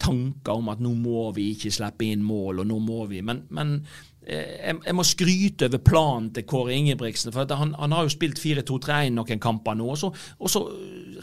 tanker 0.00 0.56
om 0.56 0.70
at 0.72 0.80
nå 0.82 0.94
må 0.98 1.28
vi 1.36 1.50
ikke 1.54 1.72
slippe 1.74 2.08
inn 2.08 2.24
mål, 2.26 2.62
og 2.62 2.70
nå 2.70 2.78
må 2.82 3.04
vi. 3.10 3.20
Men, 3.26 3.44
men 3.54 3.76
eh, 4.24 4.72
jeg, 4.72 4.96
må 4.96 5.06
skryte 5.06 5.68
over 5.70 5.82
planen 5.84 6.30
til 6.34 6.46
Kåre 6.48 6.76
Ingebrigtsen. 6.76 7.32
for 7.32 7.48
han, 7.56 7.74
han, 7.78 7.96
har 7.96 8.06
jo 8.06 8.14
spilt 8.14 8.40
4-2-3-1 8.42 9.14
noen 9.16 9.42
kamper 9.42 9.78
nå. 9.78 9.90
Og 9.92 10.00
så, 10.00 10.12
og 10.38 10.52
så, 10.52 10.64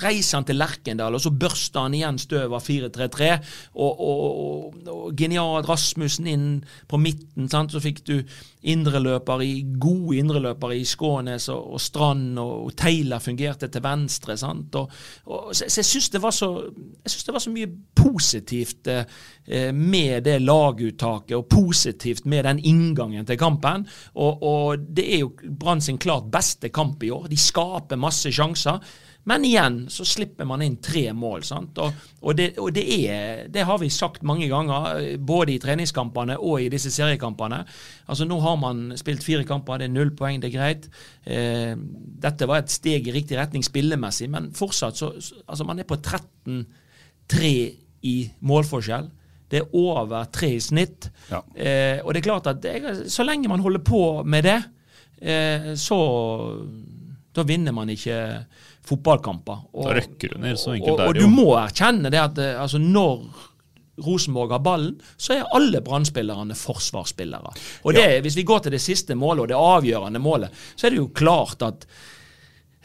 reiser 0.01 0.39
han 0.39 0.47
til 0.47 0.59
Lerkendal, 0.59 1.15
og 1.17 1.23
så 1.23 1.31
børster 1.33 1.87
han 1.87 1.95
igjen 1.97 2.19
støv 2.21 2.55
av 2.57 2.65
4-3-3. 2.65 3.31
Og, 3.75 4.03
og, 4.07 4.77
og, 4.87 5.07
genialt 5.17 5.67
Rasmussen 5.69 6.27
inn 6.29 6.47
på 6.89 6.99
midten. 7.01 7.49
Sant? 7.51 7.73
Så 7.73 7.81
fikk 7.83 8.03
du 8.07 8.15
indreløpere 8.67 9.45
i, 9.45 9.61
gode 9.79 10.17
indreløpere 10.19 10.77
i 10.79 10.85
Skånes 10.87 11.47
og, 11.53 11.73
og 11.77 11.81
Strand, 11.81 12.39
og, 12.41 12.53
og, 12.67 12.75
Taylor 12.77 13.23
fungerte 13.23 13.69
til 13.71 13.83
venstre. 13.83 14.37
sant? 14.39 14.75
Og, 14.75 14.91
og 15.25 15.49
så, 15.53 15.65
så, 15.67 15.81
jeg 15.81 15.89
syns 15.91 16.09
det, 16.09 16.21
det, 16.21 17.33
var 17.35 17.43
så 17.43 17.53
mye 17.53 17.71
positivt 17.95 18.91
eh, 18.91 19.71
med 19.73 20.25
det 20.27 20.39
laguttaket, 20.43 21.35
og 21.37 21.49
positivt 21.51 22.25
med 22.25 22.45
den 22.49 22.59
inngangen 22.59 23.25
til 23.25 23.39
kampen. 23.39 23.87
Og, 24.15 24.43
og 24.43 24.87
det 24.97 25.07
er 25.15 25.23
jo 25.23 25.33
Brann 25.59 25.81
sin 25.81 25.99
klart 26.01 26.31
beste 26.31 26.69
kamp 26.73 27.03
i 27.03 27.11
år. 27.13 27.27
De 27.31 27.37
skaper 27.39 27.99
masse 27.99 28.31
sjanser. 28.33 28.81
Men 29.27 29.43
igjen 29.43 29.81
så 29.91 30.05
slipper 30.07 30.47
man 30.47 30.61
inn 30.63 30.77
tre 30.83 31.09
mål. 31.13 31.43
sant? 31.43 31.77
Og, 31.83 32.05
og, 32.21 32.35
det, 32.37 32.53
og 32.63 32.71
det, 32.75 32.83
er, 32.95 33.41
det, 33.51 33.65
har 33.67 33.79
vi 33.81 33.89
sagt 33.91 34.23
mange 34.27 34.47
ganger, 34.47 35.17
både 35.19 35.55
i 35.55 35.59
treningskampene 35.59 36.37
og 36.39 36.63
i 36.63 36.69
disse 36.71 36.93
seriekampene. 36.95 37.59
Altså 38.07 38.27
Nå 38.27 38.39
har 38.43 38.55
man 38.61 38.93
spilt 38.99 39.25
fire 39.25 39.43
kamper, 39.47 39.81
det 39.81 39.89
er 39.89 39.95
null 39.95 40.13
poeng, 40.15 40.39
det 40.39 40.51
er 40.51 40.55
greit. 40.55 40.87
Eh, 41.27 41.73
dette 42.23 42.47
var 42.47 42.63
et 42.63 42.71
steg 42.71 43.09
i 43.09 43.15
riktig 43.17 43.39
retning 43.39 43.65
spillemessig, 43.67 44.29
men 44.31 44.53
fortsatt 44.55 44.99
så 44.99 45.11
altså 45.17 45.67
Man 45.67 45.83
er 45.83 45.89
på 45.89 45.99
13-3 45.99 47.53
i 48.07 48.17
målforskjell. 48.47 49.09
Det 49.51 49.59
er 49.59 49.75
over 49.75 50.27
tre 50.31 50.53
i 50.55 50.63
snitt. 50.63 51.09
Ja. 51.31 51.41
Eh, 51.55 51.99
og 52.03 52.13
det 52.13 52.21
er 52.21 52.29
klart 52.29 52.47
at 52.47 52.63
det, 52.63 53.11
så 53.11 53.27
lenge 53.27 53.51
man 53.51 53.63
holder 53.63 53.83
på 53.83 54.23
med 54.23 54.47
det, 54.47 54.61
eh, 55.19 55.73
så 55.75 55.99
da 57.37 57.45
vinner 57.45 57.75
man 57.75 57.91
ikke 57.93 58.17
fotballkamper. 58.87 59.67
Og, 59.73 59.85
da 59.89 59.99
røkker 59.99 60.33
du 60.33 60.41
ned, 60.45 60.57
så 60.59 60.73
enkelt 60.75 60.95
og, 60.95 61.03
og, 61.03 61.11
og 61.11 61.19
du 61.19 61.27
må 61.31 61.51
erkjenne 61.59 62.11
det 62.13 62.23
at 62.23 62.41
eh, 62.43 62.57
altså, 62.61 62.81
når 62.81 63.27
Rosenborg 64.05 64.53
har 64.53 64.61
ballen, 64.61 64.97
så 65.17 65.33
er 65.33 65.55
alle 65.57 65.81
brann 65.81 66.05
forsvarsspillere. 66.05 67.53
Og 67.83 67.95
det, 67.97 68.05
ja. 68.05 68.21
Hvis 68.21 68.37
vi 68.37 68.45
går 68.45 68.59
til 68.65 68.75
det 68.77 68.81
siste 68.81 69.15
målet, 69.17 69.41
og 69.41 69.47
det 69.49 69.57
avgjørende 69.57 70.21
målet, 70.21 70.53
så 70.75 70.87
er 70.87 70.93
det 70.93 71.01
jo 71.01 71.09
klart 71.09 71.65
at 71.65 71.87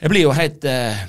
jeg 0.03 0.11
blir 0.11 0.25
jo 0.25 0.33
helt 0.35 0.65
eh, 0.67 1.03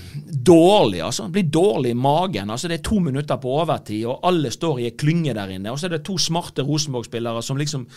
dårlig, 0.46 1.00
altså. 1.02 1.24
Jeg 1.26 1.34
blir 1.34 1.48
dårlig 1.50 1.94
i 1.96 1.98
magen. 1.98 2.52
altså 2.54 2.70
Det 2.70 2.76
er 2.78 2.84
to 2.86 3.00
minutter 3.02 3.40
på 3.42 3.56
overtid, 3.58 4.04
og 4.06 4.20
alle 4.30 4.52
står 4.54 4.80
i 4.80 4.86
en 4.92 4.98
klynge 5.02 5.34
der 5.34 5.50
inne. 5.56 5.72
Og 5.72 5.80
så 5.82 5.88
er 5.88 5.96
det 5.96 6.04
to 6.06 6.18
smarte 6.22 6.62
Rosenborg-spillere 6.62 7.42
som 7.42 7.58
liksom 7.58 7.88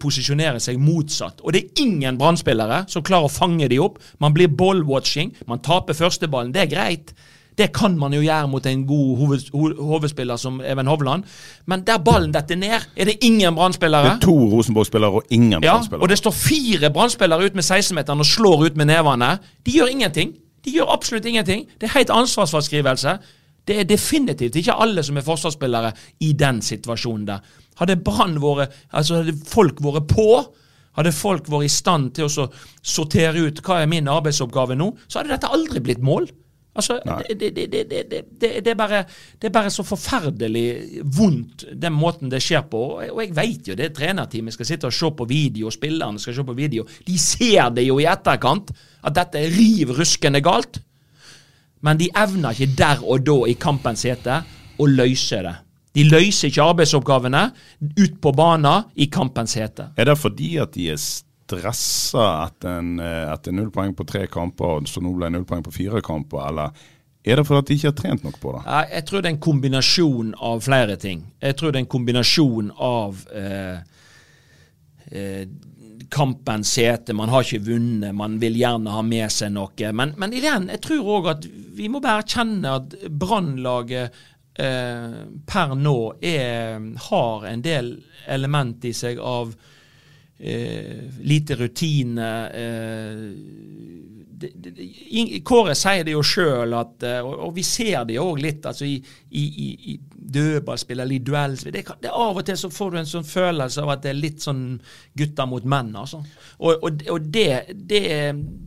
posisjonerer 0.00 0.62
seg 0.64 0.80
motsatt. 0.80 1.44
Og 1.44 1.52
det 1.52 1.60
er 1.60 1.84
ingen 1.84 2.16
brann 2.16 2.40
som 2.40 3.04
klarer 3.04 3.28
å 3.28 3.32
fange 3.32 3.68
de 3.68 3.82
opp. 3.84 4.00
Man 4.18 4.32
blir 4.32 4.48
ball-watching, 4.48 5.34
man 5.46 5.60
taper 5.60 5.98
førsteballen. 5.98 6.54
Det 6.56 6.64
er 6.64 6.72
greit. 6.72 7.12
Det 7.60 7.68
kan 7.76 7.96
man 8.00 8.14
jo 8.16 8.22
gjøre 8.24 8.48
mot 8.48 8.66
en 8.66 8.84
god 8.88 9.24
hovedspiller 9.76 10.38
som 10.40 10.60
Even 10.64 10.88
Hovland. 10.88 11.26
Men 11.68 11.82
der 11.84 11.98
ballen 12.00 12.32
detter 12.32 12.56
ned, 12.56 12.86
er 12.96 13.10
det 13.10 13.18
ingen 13.20 13.54
brann 13.54 13.74
Det 13.76 13.90
er 13.92 14.20
to 14.22 14.36
Rosenborg-spillere 14.54 15.20
og 15.20 15.22
ingen 15.30 15.62
ja, 15.62 15.76
brann 15.76 16.00
Og 16.00 16.08
det 16.08 16.18
står 16.18 16.32
fire 16.32 16.90
brann 16.90 17.10
ut 17.10 17.54
med 17.54 17.64
16-meteren 17.64 18.24
og 18.24 18.26
slår 18.26 18.64
ut 18.66 18.76
med 18.76 18.86
nevene. 18.86 19.38
De 19.66 19.76
gjør 19.76 19.92
ingenting. 19.92 20.32
De 20.64 20.70
gjør 20.70 20.92
absolutt 20.92 21.26
ingenting. 21.26 21.66
Det 21.80 21.88
er 21.88 21.98
helt 21.98 22.10
ansvarsfraskrivelse. 22.10 23.18
Det 23.68 23.80
er 23.80 23.84
definitivt 23.84 24.56
ikke 24.56 24.74
alle 24.82 25.02
som 25.04 25.16
er 25.16 25.24
forsvarsspillere 25.24 25.92
i 26.20 26.32
den 26.32 26.62
situasjonen 26.64 27.26
der. 27.28 27.44
Hadde 27.78 27.96
Brann 27.96 28.40
vært 28.40 28.72
Altså, 28.92 29.20
hadde 29.20 29.36
folk 29.46 29.80
vært 29.84 30.08
på, 30.10 30.28
hadde 30.96 31.12
folk 31.12 31.48
vært 31.50 31.68
i 31.68 31.72
stand 31.72 32.14
til 32.16 32.28
å 32.28 32.48
sortere 32.82 33.46
ut 33.46 33.60
hva 33.64 33.82
er 33.82 33.90
min 33.90 34.08
arbeidsoppgave 34.08 34.76
nå, 34.76 34.94
så 35.08 35.20
hadde 35.20 35.34
dette 35.36 35.52
aldri 35.52 35.80
blitt 35.84 36.02
mål. 36.02 36.28
Altså, 36.80 36.96
det, 37.28 37.50
det, 37.56 37.66
det, 37.70 38.22
det, 38.40 38.72
er 38.72 38.76
bare, 38.78 39.04
det 39.36 39.50
er 39.50 39.54
bare 39.54 39.70
så 39.70 39.84
forferdelig 39.86 41.02
vondt, 41.04 41.66
den 41.76 41.96
måten 41.96 42.32
det 42.32 42.42
skjer 42.44 42.64
på. 42.70 42.82
Og 43.04 43.22
jeg 43.22 43.34
vet 43.36 43.70
jo 43.70 43.76
det 43.78 43.92
trenerteamet 43.96 44.56
skal 44.56 44.70
sitte 44.72 44.90
og 44.90 44.96
se 44.96 45.12
på 45.16 45.28
video, 45.28 45.70
spillerne 45.70 46.22
skal 46.22 46.38
se 46.38 46.46
på 46.48 46.56
video. 46.56 46.86
De 47.06 47.18
ser 47.20 47.72
det 47.76 47.86
jo 47.86 48.00
i 48.00 48.08
etterkant, 48.10 48.72
at 49.04 49.16
dette 49.16 49.40
er 49.40 49.52
riv 49.54 49.94
ruskende 49.98 50.42
galt. 50.44 50.80
Men 51.84 52.00
de 52.00 52.10
evner 52.16 52.56
ikke 52.56 52.76
der 52.76 53.04
og 53.04 53.24
da 53.24 53.38
i 53.48 53.56
kampens 53.60 54.04
hete 54.08 54.42
å 54.80 54.88
løse 54.88 55.40
det. 55.44 55.56
De 55.96 56.04
løser 56.06 56.50
ikke 56.50 56.68
arbeidsoppgavene 56.70 57.46
ut 57.98 58.20
på 58.22 58.32
banen 58.36 58.90
i 58.94 59.08
kampens 59.10 59.56
hete. 59.58 59.90
Er 59.98 60.10
det 60.10 60.18
fordi 60.20 60.52
at 60.62 60.76
de 60.76 60.92
er 60.92 61.00
stressa 61.50 62.30
at, 62.46 62.64
en, 62.70 62.94
det 62.96 63.50
er 63.50 63.58
null 63.58 63.74
poeng 63.74 63.92
på 63.98 64.06
tre 64.08 64.24
kamper, 64.30 64.86
så 64.88 65.02
nå 65.02 65.12
ble 65.18 65.30
null 65.34 65.46
poeng 65.48 65.66
på 65.66 65.74
fire 65.74 66.02
kamper, 66.04 66.46
eller 66.48 66.88
er 67.20 67.36
det 67.36 67.44
fordi 67.44 67.68
de 67.68 67.76
ikke 67.76 67.90
har 67.90 67.96
trent 67.98 68.22
nok 68.24 68.36
på 68.40 68.52
det? 68.54 68.60
Jeg 68.94 69.06
tror 69.08 69.20
det 69.20 69.28
er 69.28 69.34
en 69.34 69.44
kombinasjon 69.44 70.30
av 70.50 70.62
flere 70.64 70.96
ting. 70.96 71.26
Jeg 71.42 71.56
tror 71.58 71.72
det 71.72 71.80
er 71.80 71.84
en 71.84 71.94
kombinasjon 71.94 72.70
av 72.80 73.18
eh, 73.36 73.82
eh, 75.12 75.42
kampens 76.10 76.72
hete. 76.80 77.12
Man 77.16 77.28
har 77.28 77.44
ikke 77.44 77.66
vunnet, 77.68 78.16
man 78.16 78.38
vil 78.40 78.56
gjerne 78.56 78.94
ha 78.96 79.02
med 79.04 79.28
seg 79.32 79.52
noe. 79.52 79.92
Men, 79.92 80.14
men 80.16 80.32
igjen, 80.32 80.70
jeg 80.72 80.82
tror 80.86 81.12
òg 81.18 81.30
at 81.34 81.44
vi 81.76 81.90
må 81.92 82.00
bare 82.00 82.24
erkjenne 82.24 82.72
at 82.80 82.96
Brannlaget 83.12 84.16
eh, 84.56 85.20
per 85.52 85.76
nå 85.76 85.98
er, 86.24 86.80
har 87.10 87.46
en 87.52 87.66
del 87.68 87.98
element 88.32 88.88
i 88.88 88.94
seg 88.96 89.20
av 89.20 89.52
eh, 90.40 91.04
lite 91.20 91.54
rutine. 91.56 92.50
Eh, 92.54 93.80
Kåre 95.44 95.74
sier 95.76 96.04
det 96.06 96.14
jo 96.14 96.22
sjøl, 96.24 96.72
eh, 96.72 97.18
og, 97.20 97.32
og, 97.34 97.50
vi 97.52 97.64
ser 97.66 98.06
det 98.08 98.14
jo 98.16 98.30
òg 98.30 98.38
litt 98.40 98.64
altså 98.66 98.86
i, 98.88 98.94
i, 99.36 99.42
i 99.92 99.96
dødballspill 100.10 101.02
eller 101.02 101.16
i 101.16 101.24
duellspill. 101.24 101.74
Det, 101.74 101.82
det, 102.00 102.12
Av 102.14 102.38
og 102.40 102.46
til 102.46 102.56
så 102.56 102.70
får 102.72 102.94
du 102.94 102.98
en 103.00 103.10
sånn 103.10 103.26
følelse 103.28 103.84
av 103.84 103.92
at 103.92 104.04
det 104.06 104.14
er 104.14 104.22
litt 104.22 104.40
sånn 104.44 104.62
gutter 105.18 105.50
mot 105.50 105.66
menn. 105.68 105.92
altså. 105.92 106.22
Og, 106.56 106.86
og, 106.86 107.04
og 107.12 107.26
det, 107.34 107.74
det, 107.74 108.04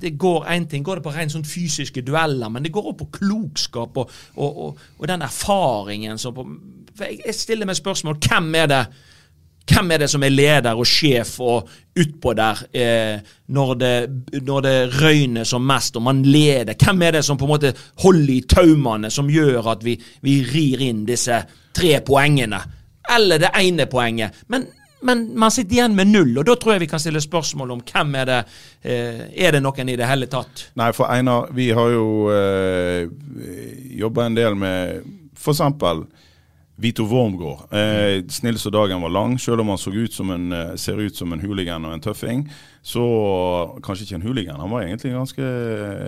det, 0.03 0.13
går 0.21 0.45
én 0.53 0.67
ting, 0.69 0.85
går 0.85 1.01
det 1.01 1.07
på 1.07 1.15
rent 1.15 1.33
sånn 1.33 1.47
fysiske 1.47 2.05
dueller, 2.05 2.53
men 2.53 2.67
det 2.67 2.73
går 2.75 2.91
òg 2.91 2.99
på 3.01 3.09
klokskap 3.17 3.97
og, 4.03 4.85
den 5.07 5.25
erfaringen 5.25 6.21
som 6.21 6.37
på, 6.37 6.45
jeg 7.01 7.33
stiller 7.35 7.67
meg 7.67 7.79
spørsmål 7.79 8.19
hvem 8.21 8.53
er 8.61 8.69
det 8.69 8.83
hvem 9.69 9.93
er 9.95 10.03
det 10.03 10.09
som 10.11 10.23
er 10.25 10.33
leder 10.33 10.75
og 10.75 10.87
sjef 10.87 11.37
og 11.43 11.69
utpå 11.99 12.33
der 12.35 12.61
eh, 12.75 13.33
når, 13.55 13.73
det, 13.79 13.95
når 14.43 14.61
det 14.65 14.75
røyner 14.97 15.47
som 15.47 15.63
mest 15.67 15.95
og 15.99 16.03
man 16.03 16.23
leder? 16.25 16.75
Hvem 16.75 17.01
er 17.07 17.17
det 17.17 17.23
som 17.25 17.39
på 17.39 17.47
en 17.47 17.53
måte 17.53 17.73
holder 18.03 18.33
i 18.33 18.43
taumene, 18.49 19.11
som 19.13 19.31
gjør 19.31 19.71
at 19.71 19.83
vi, 19.85 19.95
vi 20.21 20.39
rir 20.49 20.83
inn 20.83 21.03
disse 21.07 21.39
tre 21.75 21.97
poengene? 22.05 22.59
Eller 23.15 23.39
det 23.39 23.53
ene 23.59 23.87
poenget. 23.91 24.43
Men, 24.51 24.67
men, 25.03 25.25
man 25.39 25.51
sitter 25.51 25.79
igjen 25.79 25.95
med 25.95 26.11
null, 26.11 26.35
og 26.39 26.47
da 26.47 26.57
tror 26.59 26.75
jeg 26.75 26.83
vi 26.85 26.91
kan 26.91 27.03
stille 27.03 27.23
spørsmål 27.23 27.75
om 27.77 27.85
hvem 27.87 28.19
er 28.19 28.29
det 28.29 28.41
eh, 28.83 29.23
Er 29.47 29.55
det 29.55 29.63
noen 29.63 29.91
i 29.91 29.97
det 29.99 30.11
hele 30.11 30.27
tatt? 30.31 30.69
Nei, 30.79 30.91
for 30.95 31.07
Einar, 31.11 31.47
vi 31.55 31.71
har 31.71 31.95
jo 31.95 32.05
eh, 32.35 33.07
jobba 33.99 34.27
en 34.27 34.39
del 34.39 34.59
med 34.59 35.07
f.eks 35.39 35.63
Vito 36.83 37.05
Wormgård. 37.07 37.63
Eh, 37.71 38.19
snill 38.29 38.57
så 38.59 38.69
dagen 38.73 39.01
var 39.01 39.09
lang, 39.15 39.37
selv 39.39 39.63
om 39.63 39.69
han 39.71 39.79
ut 39.93 40.13
som 40.13 40.31
en, 40.35 40.51
eh, 40.51 40.75
ser 40.75 40.99
ut 40.99 41.15
som 41.15 41.31
en 41.33 41.39
hooligan 41.39 41.85
og 41.87 41.93
en 41.95 42.01
tøffing. 42.03 42.43
Så 42.83 42.99
kanskje 43.81 44.03
ikke 44.03 44.15
en 44.19 44.25
hooligan, 44.27 44.59
han 44.59 44.69
var 44.69 44.83
egentlig 44.83 45.13
ganske, 45.15 45.45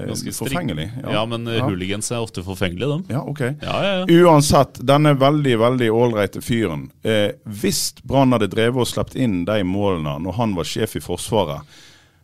Ganske 0.10 0.34
forfengelig. 0.36 0.90
Ja, 1.04 1.26
men 1.26 1.48
eh, 1.48 1.56
Ja. 1.62 1.64
hooligans 1.70 2.12
er 2.12 2.20
ofte 2.20 2.44
forfengelige, 2.44 2.90
de. 3.08 3.14
Ja, 3.14 3.22
ok. 3.24 3.40
Ja, 3.62 3.78
ja, 3.84 4.06
ja. 4.06 4.06
Uansett, 4.26 4.82
denne 4.84 5.16
veldig 5.18 5.56
veldig 5.62 5.90
ålreite 5.96 6.42
fyren. 6.44 6.90
Eh, 7.04 7.32
hvis 7.48 7.94
Brann 8.04 8.32
hadde 8.36 8.50
drevet 8.52 8.84
og 8.84 8.88
sluppet 8.88 9.16
inn 9.16 9.46
de 9.46 9.64
målene 9.64 10.18
når 10.22 10.34
han 10.36 10.56
var 10.56 10.68
sjef 10.68 10.98
i 10.98 11.00
Forsvaret, 11.00 11.62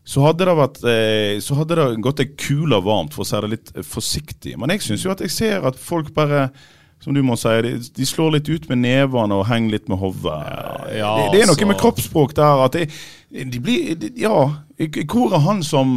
så 0.04 0.24
hadde 0.26 0.46
det, 0.50 0.58
vært, 0.58 0.84
eh, 0.84 1.40
så 1.40 1.56
hadde 1.56 1.76
det 1.78 2.02
gått 2.02 2.20
ei 2.20 2.30
kule 2.36 2.82
varmt, 2.84 3.14
for 3.14 3.24
å 3.24 3.28
si 3.30 3.40
det 3.40 3.50
litt 3.54 3.72
eh, 3.78 3.84
forsiktig. 3.86 4.58
Men 4.60 4.70
jeg 4.74 4.82
syns 4.82 5.04
jo 5.06 5.12
at 5.12 5.20
jeg 5.24 5.30
ser 5.32 5.66
at 5.66 5.78
folk 5.80 6.12
bare 6.14 6.50
som 7.02 7.16
du 7.18 7.22
må 7.26 7.36
si, 7.40 7.50
de, 7.66 7.76
de 7.98 8.06
slår 8.06 8.36
litt 8.38 8.50
ut 8.52 8.68
med 8.70 8.84
nevene 8.84 9.40
og 9.40 9.48
henger 9.50 9.76
litt 9.78 9.88
med 9.90 9.98
hodet. 10.02 10.36
ja, 10.96 11.14
det, 11.18 11.32
det 11.34 11.42
er 11.44 11.50
noe 11.50 11.58
så. 11.58 11.68
med 11.70 11.80
kroppsspråk 11.82 12.36
der 12.38 12.62
at 12.68 12.78
det, 12.78 12.88
de 13.52 13.62
blir 13.64 13.96
de, 13.98 14.12
Ja. 14.22 14.42
Hvor 14.82 15.30
er 15.38 15.44
han 15.46 15.60
som 15.62 15.92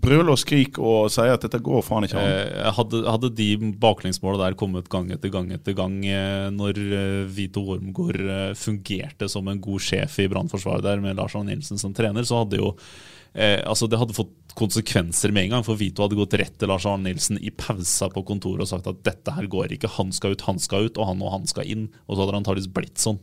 brøler 0.00 0.30
og 0.32 0.38
skriker 0.40 0.80
og 0.80 1.10
sier 1.12 1.34
at 1.34 1.42
dette 1.44 1.58
går 1.60 1.82
faen 1.84 2.06
ikke 2.06 2.16
an? 2.16 2.30
Eh, 2.46 2.70
Hadde, 2.72 3.02
hadde 3.04 3.28
de 3.36 3.48
baklengsmåla 3.82 4.46
der 4.46 4.56
kommet 4.56 4.88
gang 4.88 5.10
etter 5.12 5.28
gang 5.34 5.50
etter 5.52 5.76
gang 5.76 5.98
eh, 6.08 6.46
når 6.54 6.80
eh, 6.80 7.26
Vito 7.36 7.60
Wormgård 7.66 8.16
eh, 8.24 8.54
fungerte 8.56 9.28
som 9.28 9.50
en 9.52 9.60
god 9.60 9.84
sjef 9.84 10.16
i 10.24 10.28
brannforsvaret 10.32 10.86
der 10.88 11.04
med 11.04 11.20
Lars 11.20 11.36
Arne 11.36 11.52
Nilsen 11.52 11.76
som 11.80 11.92
trener, 11.96 12.24
så 12.24 12.40
hadde 12.46 12.62
jo 12.62 12.72
eh, 13.34 13.60
altså 13.66 13.88
det 13.90 14.00
hadde 14.00 14.16
fått 14.16 14.34
konsekvenser 14.58 15.32
med 15.34 15.46
en 15.48 15.56
gang. 15.56 15.66
For 15.66 15.78
Vito 15.78 16.04
hadde 16.04 16.18
gått 16.18 16.36
rett 16.40 16.56
til 16.58 16.70
Lars 16.70 16.86
Arne 16.88 17.08
Nilsen 17.08 17.38
i 17.40 17.52
pausa 17.54 18.10
på 18.12 18.24
kontoret 18.26 18.66
og 18.66 18.72
sagt 18.72 18.90
at 18.90 19.04
dette 19.06 19.34
her 19.34 19.46
går 19.50 19.76
ikke, 19.76 19.92
han 19.98 20.10
skal 20.14 20.34
ut, 20.34 20.46
han 20.48 20.58
skal 20.62 20.88
ut, 20.88 20.98
og 20.98 21.10
han 21.10 21.22
og 21.22 21.34
han 21.36 21.46
skal 21.50 21.68
inn. 21.68 21.86
Og 22.06 22.16
så 22.16 22.22
hadde 22.22 22.34
det 22.34 22.40
antakeligvis 22.42 22.74
blitt 22.74 23.02
sånn. 23.02 23.20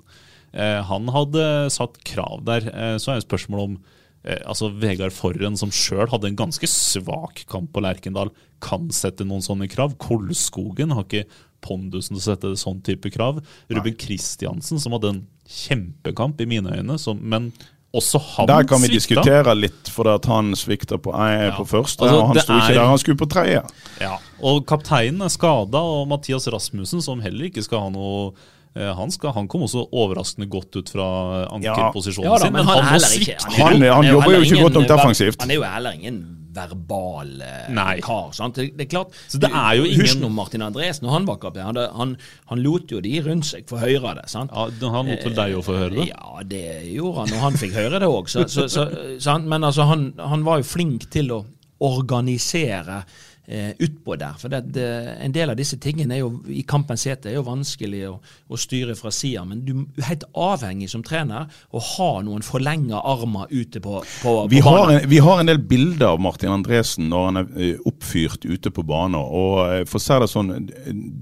Eh, 0.56 0.80
han 0.88 1.12
hadde 1.12 1.46
satt 1.74 2.00
krav 2.08 2.46
der. 2.48 2.70
Eh, 2.72 2.96
så 3.02 3.12
er 3.12 3.20
det 3.20 3.28
spørsmålet 3.28 3.72
om 3.72 3.76
eh, 4.24 4.40
altså 4.48 4.72
Vegard 4.80 5.16
Forren, 5.16 5.60
som 5.60 5.74
sjøl 5.74 6.08
hadde 6.14 6.32
en 6.32 6.40
ganske 6.40 6.70
svak 6.72 7.44
kamp 7.52 7.74
på 7.76 7.84
Lerkendal, 7.84 8.32
kan 8.64 8.88
sette 8.96 9.28
noen 9.28 9.44
sånne 9.46 9.68
krav. 9.72 9.98
Kolskogen 10.02 10.96
har 10.96 11.08
ikke 11.08 11.28
pondusen 11.66 12.16
til 12.16 12.22
å 12.22 12.28
sette 12.30 12.54
sånn 12.62 12.84
type 12.86 13.12
krav. 13.14 13.42
Ruben 13.74 13.98
Kristiansen, 14.00 14.80
som 14.82 14.96
hadde 14.96 15.12
en 15.12 15.24
kjempekamp 15.50 16.40
i 16.42 16.48
mine 16.50 16.80
øyne, 16.80 16.98
som, 17.02 17.20
men 17.22 17.52
også 17.96 18.20
han 18.22 18.48
svikta. 18.48 18.52
Der 18.52 18.64
kan 18.70 18.82
vi 18.82 18.88
svikta. 18.88 19.00
diskutere 19.24 19.56
litt, 19.56 19.90
for 19.96 20.10
at 20.14 20.26
han 20.32 20.52
svikta 20.60 20.98
på, 21.02 21.14
eh, 21.16 21.46
Ja. 21.48 21.52
på 21.58 21.66
første. 21.68 22.04
Altså, 22.04 22.20
og 22.22 22.28
han 22.34 22.40
sto 22.44 22.54
ikke 22.58 22.72
er- 22.72 22.80
der, 22.82 22.86
han 22.92 22.98
skulle 22.98 23.18
på 23.18 23.30
tredje. 23.30 23.62
Ja, 24.02 24.18
og 24.44 24.66
kapteinen 24.68 25.22
er 25.22 25.30
skada, 25.30 25.78
og 25.80 26.08
Mathias 26.08 26.48
Rasmussen, 26.48 27.02
som 27.02 27.22
heller 27.22 27.46
ikke 27.50 27.64
skal 27.64 27.80
ha 27.80 27.90
noe 27.90 28.34
eh, 28.78 28.94
han, 28.94 29.10
skal, 29.10 29.32
han 29.32 29.48
kom 29.48 29.62
også 29.64 29.88
overraskende 29.94 30.50
godt 30.52 30.76
ut 30.76 30.90
fra 30.92 31.48
ankerposisjonen 31.48 32.28
Ja 32.28 32.38
da, 32.38 32.44
sin, 32.44 32.52
men 32.54 32.66
men 32.66 32.76
han 32.76 32.84
han 32.84 33.00
Han- 33.00 33.82
han 33.82 34.06
er 34.06 34.12
jobber 34.12 34.32
jo 34.36 34.42
ikke 34.42 34.62
godt 34.64 34.74
nok 34.74 34.88
defensivt. 34.88 35.40
Han 35.40 35.50
er 35.52 35.56
jo 35.56 35.64
heller 35.64 35.92
ingen 35.92 36.35
verbal 36.56 37.34
eh, 37.44 37.68
Nei. 37.76 38.00
kar. 38.06 38.32
sant? 38.36 38.56
Det, 38.58 38.70
det 38.78 38.88
er 38.88 38.92
klart, 38.96 39.14
Så 39.28 39.40
det 39.44 39.52
er 39.52 39.76
jo 39.80 39.86
ingen- 39.86 40.06
Husk 40.06 40.22
nå 40.24 40.30
Martin 40.34 40.64
Andresen, 40.66 41.06
når 41.06 41.12
han 41.18 41.28
var 41.30 41.38
kaptein. 41.44 41.66
Han, 41.70 41.80
han, 42.00 42.16
han 42.52 42.64
lot 42.64 42.92
jo 42.92 43.02
de 43.04 43.14
rundt 43.26 43.46
seg 43.50 43.68
få 43.70 43.80
høre 43.84 44.16
det. 44.22 44.26
sant? 44.32 44.52
Ja, 44.56 44.70
han 44.96 45.12
lot 45.12 45.26
vel 45.28 45.36
deg 45.38 45.58
òg 45.60 45.66
få 45.68 45.78
høre 45.78 45.96
det? 45.98 46.08
Ja, 46.14 46.40
det 46.48 46.64
gjorde 46.94 47.26
han, 47.26 47.36
og 47.38 47.44
han 47.50 47.60
fikk 47.62 47.76
høre 47.78 48.00
det 48.02 48.10
òg. 48.10 48.32
Så, 48.32 48.48
så, 48.52 48.68
så, 48.72 48.88
sant? 49.20 49.46
Men 49.52 49.68
altså, 49.68 49.86
han, 49.92 50.14
han 50.20 50.44
var 50.48 50.64
jo 50.64 50.70
flink 50.76 51.10
til 51.14 51.32
å 51.36 51.44
organisere 51.86 53.04
eh, 53.48 53.72
utpå 53.80 54.16
der. 54.20 54.36
For 54.40 54.52
det, 54.52 54.62
det, 54.76 54.88
en 55.22 55.34
del 55.36 55.52
av 55.54 55.60
disse 55.60 55.78
tingene 55.82 56.18
er 56.18 56.24
jo, 56.24 56.32
i 56.52 56.64
kampens 56.68 57.06
hete 57.10 57.32
er 57.32 57.38
jo 57.38 57.46
vanskelig 57.48 58.02
å, 58.10 58.16
å 58.50 58.60
styre 58.60 58.96
fra 58.98 59.12
sida. 59.14 59.46
Men 59.48 59.64
du 59.66 59.74
er 60.00 60.10
helt 60.10 60.28
avhengig 60.32 60.90
som 60.92 61.04
trener 61.06 61.50
å 61.72 61.84
ha 61.92 62.10
noen 62.26 62.46
forlenga 62.46 63.02
armer 63.06 63.52
ute 63.52 63.82
på, 63.84 64.02
på, 64.22 64.36
Vi 64.52 64.62
på 64.62 64.70
har, 64.70 64.86
banen. 64.86 65.02
en, 65.02 65.10
vi 65.12 65.22
har 65.24 65.42
en 65.42 65.52
del 65.52 65.62
bilder 65.62 66.14
av 66.14 66.24
Martin 66.24 66.54
Andresen 66.56 67.10
når 67.12 67.28
han 67.30 67.42
er 67.42 67.56
eh, 67.56 67.88
oppfyrt 67.88 68.46
ute 68.46 68.74
på 68.74 68.86
banen. 68.88 69.20
Og 69.22 69.62
eh, 69.66 69.84
for 69.90 70.02
å 70.02 70.06
si 70.06 70.22
det 70.22 70.32
sånn, 70.32 70.54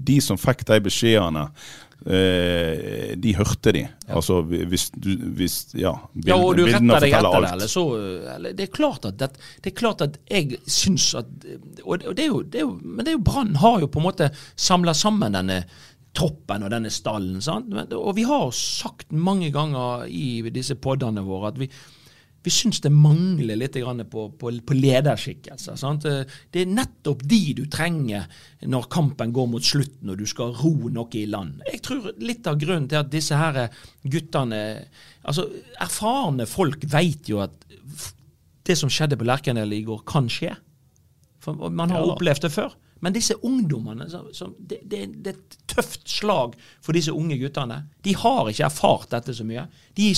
de 0.08 0.20
som 0.24 0.40
fikk 0.40 0.66
de 0.70 0.80
beskjedene, 0.84 1.48
eh, 2.06 3.14
de 3.16 3.34
hørte 3.38 3.72
de. 3.76 3.84
Altså 4.08 4.40
hvis 4.44 4.90
du 4.92 5.10
hvis, 5.38 5.56
Ja, 5.78 5.94
bild, 6.12 6.28
Ja, 6.28 6.36
og 6.36 6.58
du 6.58 6.64
retter 6.66 7.06
deg 7.06 7.14
etter 7.14 7.30
alt. 7.30 7.46
det. 7.46 7.52
Eller 7.54 7.72
så, 7.72 7.84
eller, 8.36 8.52
det, 8.52 8.68
er 8.68 8.74
klart 8.74 9.08
at 9.08 9.18
det, 9.20 9.30
det 9.64 9.72
er 9.72 9.78
klart 9.78 10.04
at 10.04 10.20
jeg 10.30 10.60
syns 10.66 11.14
at 11.20 11.48
Og 11.84 12.04
det, 12.04 12.26
er 12.26 12.30
jo, 12.30 12.42
det 12.42 12.60
er 12.60 12.68
jo, 12.68 12.76
men 12.82 13.04
det 13.04 13.14
er 13.14 13.18
jo 13.18 13.24
Brann 13.24 13.56
har 13.62 13.80
jo 13.84 13.90
på 13.90 14.02
en 14.02 14.08
måte 14.10 14.30
samla 14.56 14.94
sammen 14.94 15.36
denne 15.36 15.64
troppen 16.14 16.62
og 16.62 16.70
denne 16.70 16.92
stallen. 16.94 17.40
sant? 17.42 17.72
Og 17.92 18.14
vi 18.16 18.26
har 18.28 18.50
sagt 18.54 19.10
mange 19.12 19.50
ganger 19.54 20.06
i 20.06 20.42
disse 20.54 20.76
podene 20.78 21.24
våre 21.26 21.50
at 21.50 21.58
vi, 21.58 21.68
vi 22.44 22.52
syns 22.52 22.82
det 22.84 22.90
mangler 22.92 23.56
litt 23.56 23.76
på, 24.12 24.26
på, 24.36 24.50
på 24.68 24.76
lederskikkelser. 24.76 25.78
sant? 25.80 26.04
Det 26.04 26.60
er 26.60 26.68
nettopp 26.68 27.22
de 27.24 27.40
du 27.56 27.64
trenger 27.72 28.26
når 28.68 28.88
kampen 28.92 29.32
går 29.32 29.48
mot 29.48 29.64
slutten 29.64 30.12
og 30.12 30.20
du 30.20 30.26
skal 30.28 30.52
ro 30.58 30.90
noe 30.92 31.08
i 31.16 31.24
land. 31.30 31.62
Jeg 31.72 31.80
tror 31.86 32.10
litt 32.20 32.46
av 32.50 32.60
grunnen 32.60 32.90
til 32.90 33.00
at 33.00 33.12
disse 33.12 33.38
her 33.38 33.62
guttene 34.02 34.60
altså 35.24 35.48
Erfarne 35.80 36.44
folk 36.48 36.84
vet 36.92 37.32
jo 37.32 37.40
at 37.44 37.56
det 38.64 38.76
som 38.80 38.92
skjedde 38.92 39.16
på 39.20 39.26
Lerkendal 39.28 39.72
i 39.76 39.82
går, 39.84 40.04
kan 40.08 40.28
skje. 40.32 40.54
For 41.44 41.68
man 41.72 41.92
har 41.92 42.06
opplevd 42.14 42.46
det 42.46 42.52
før. 42.54 42.72
Men 43.04 43.12
disse 43.14 43.36
ungdommene 43.44 44.06
som, 44.10 44.26
som, 44.32 44.54
det, 44.58 44.80
det, 44.88 45.02
det 45.22 45.34
er 45.34 45.38
et 45.38 45.56
tøft 45.74 46.08
slag 46.08 46.54
for 46.84 46.96
disse 46.96 47.12
unge 47.12 47.36
guttene. 47.40 47.82
De 48.06 48.14
har 48.16 48.48
ikke 48.50 48.64
erfart 48.70 49.10
dette 49.12 49.34
så 49.36 49.44
mye. 49.46 49.66
De, 49.98 50.10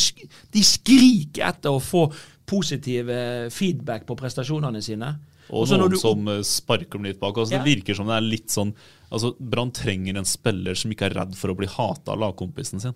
de 0.55 0.63
skriker 0.65 1.49
etter 1.51 1.75
å 1.75 1.83
få 1.83 2.07
positiv 2.47 3.11
eh, 3.11 3.49
feedback 3.51 4.07
på 4.07 4.15
prestasjonene 4.21 4.83
sine. 4.87 5.09
Og 5.51 5.65
Også 5.65 5.77
noen 5.79 5.93
du- 5.95 5.99
som 5.99 6.29
eh, 6.31 6.41
sparker 6.47 6.99
dem 7.01 7.09
litt 7.11 7.19
bak. 7.23 7.35
Altså, 7.39 7.57
Ja. 7.57 7.63
Det 7.65 7.73
virker 7.75 7.99
som 7.99 8.07
det 8.11 8.17
er 8.21 8.25
litt 8.31 8.55
sånn 8.55 8.73
altså 9.07 9.35
Brann 9.39 9.71
trenger 9.71 10.17
en 10.19 10.27
spiller 10.27 10.75
som 10.79 10.91
ikke 10.91 11.07
er 11.11 11.15
redd 11.21 11.37
for 11.39 11.53
å 11.53 11.59
bli 11.59 11.69
hata 11.71 12.15
av 12.17 12.19
lagkompisen 12.23 12.81
sin. 12.83 12.95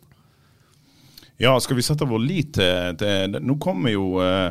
Ja, 1.41 1.53
skal 1.63 1.79
vi 1.79 1.85
sette 1.87 2.05
vår 2.11 2.21
lit 2.21 2.51
til, 2.59 2.97
til 3.01 3.39
Nå 3.47 3.55
kommer 3.63 3.93
jo 3.95 4.09
eh, 4.21 4.51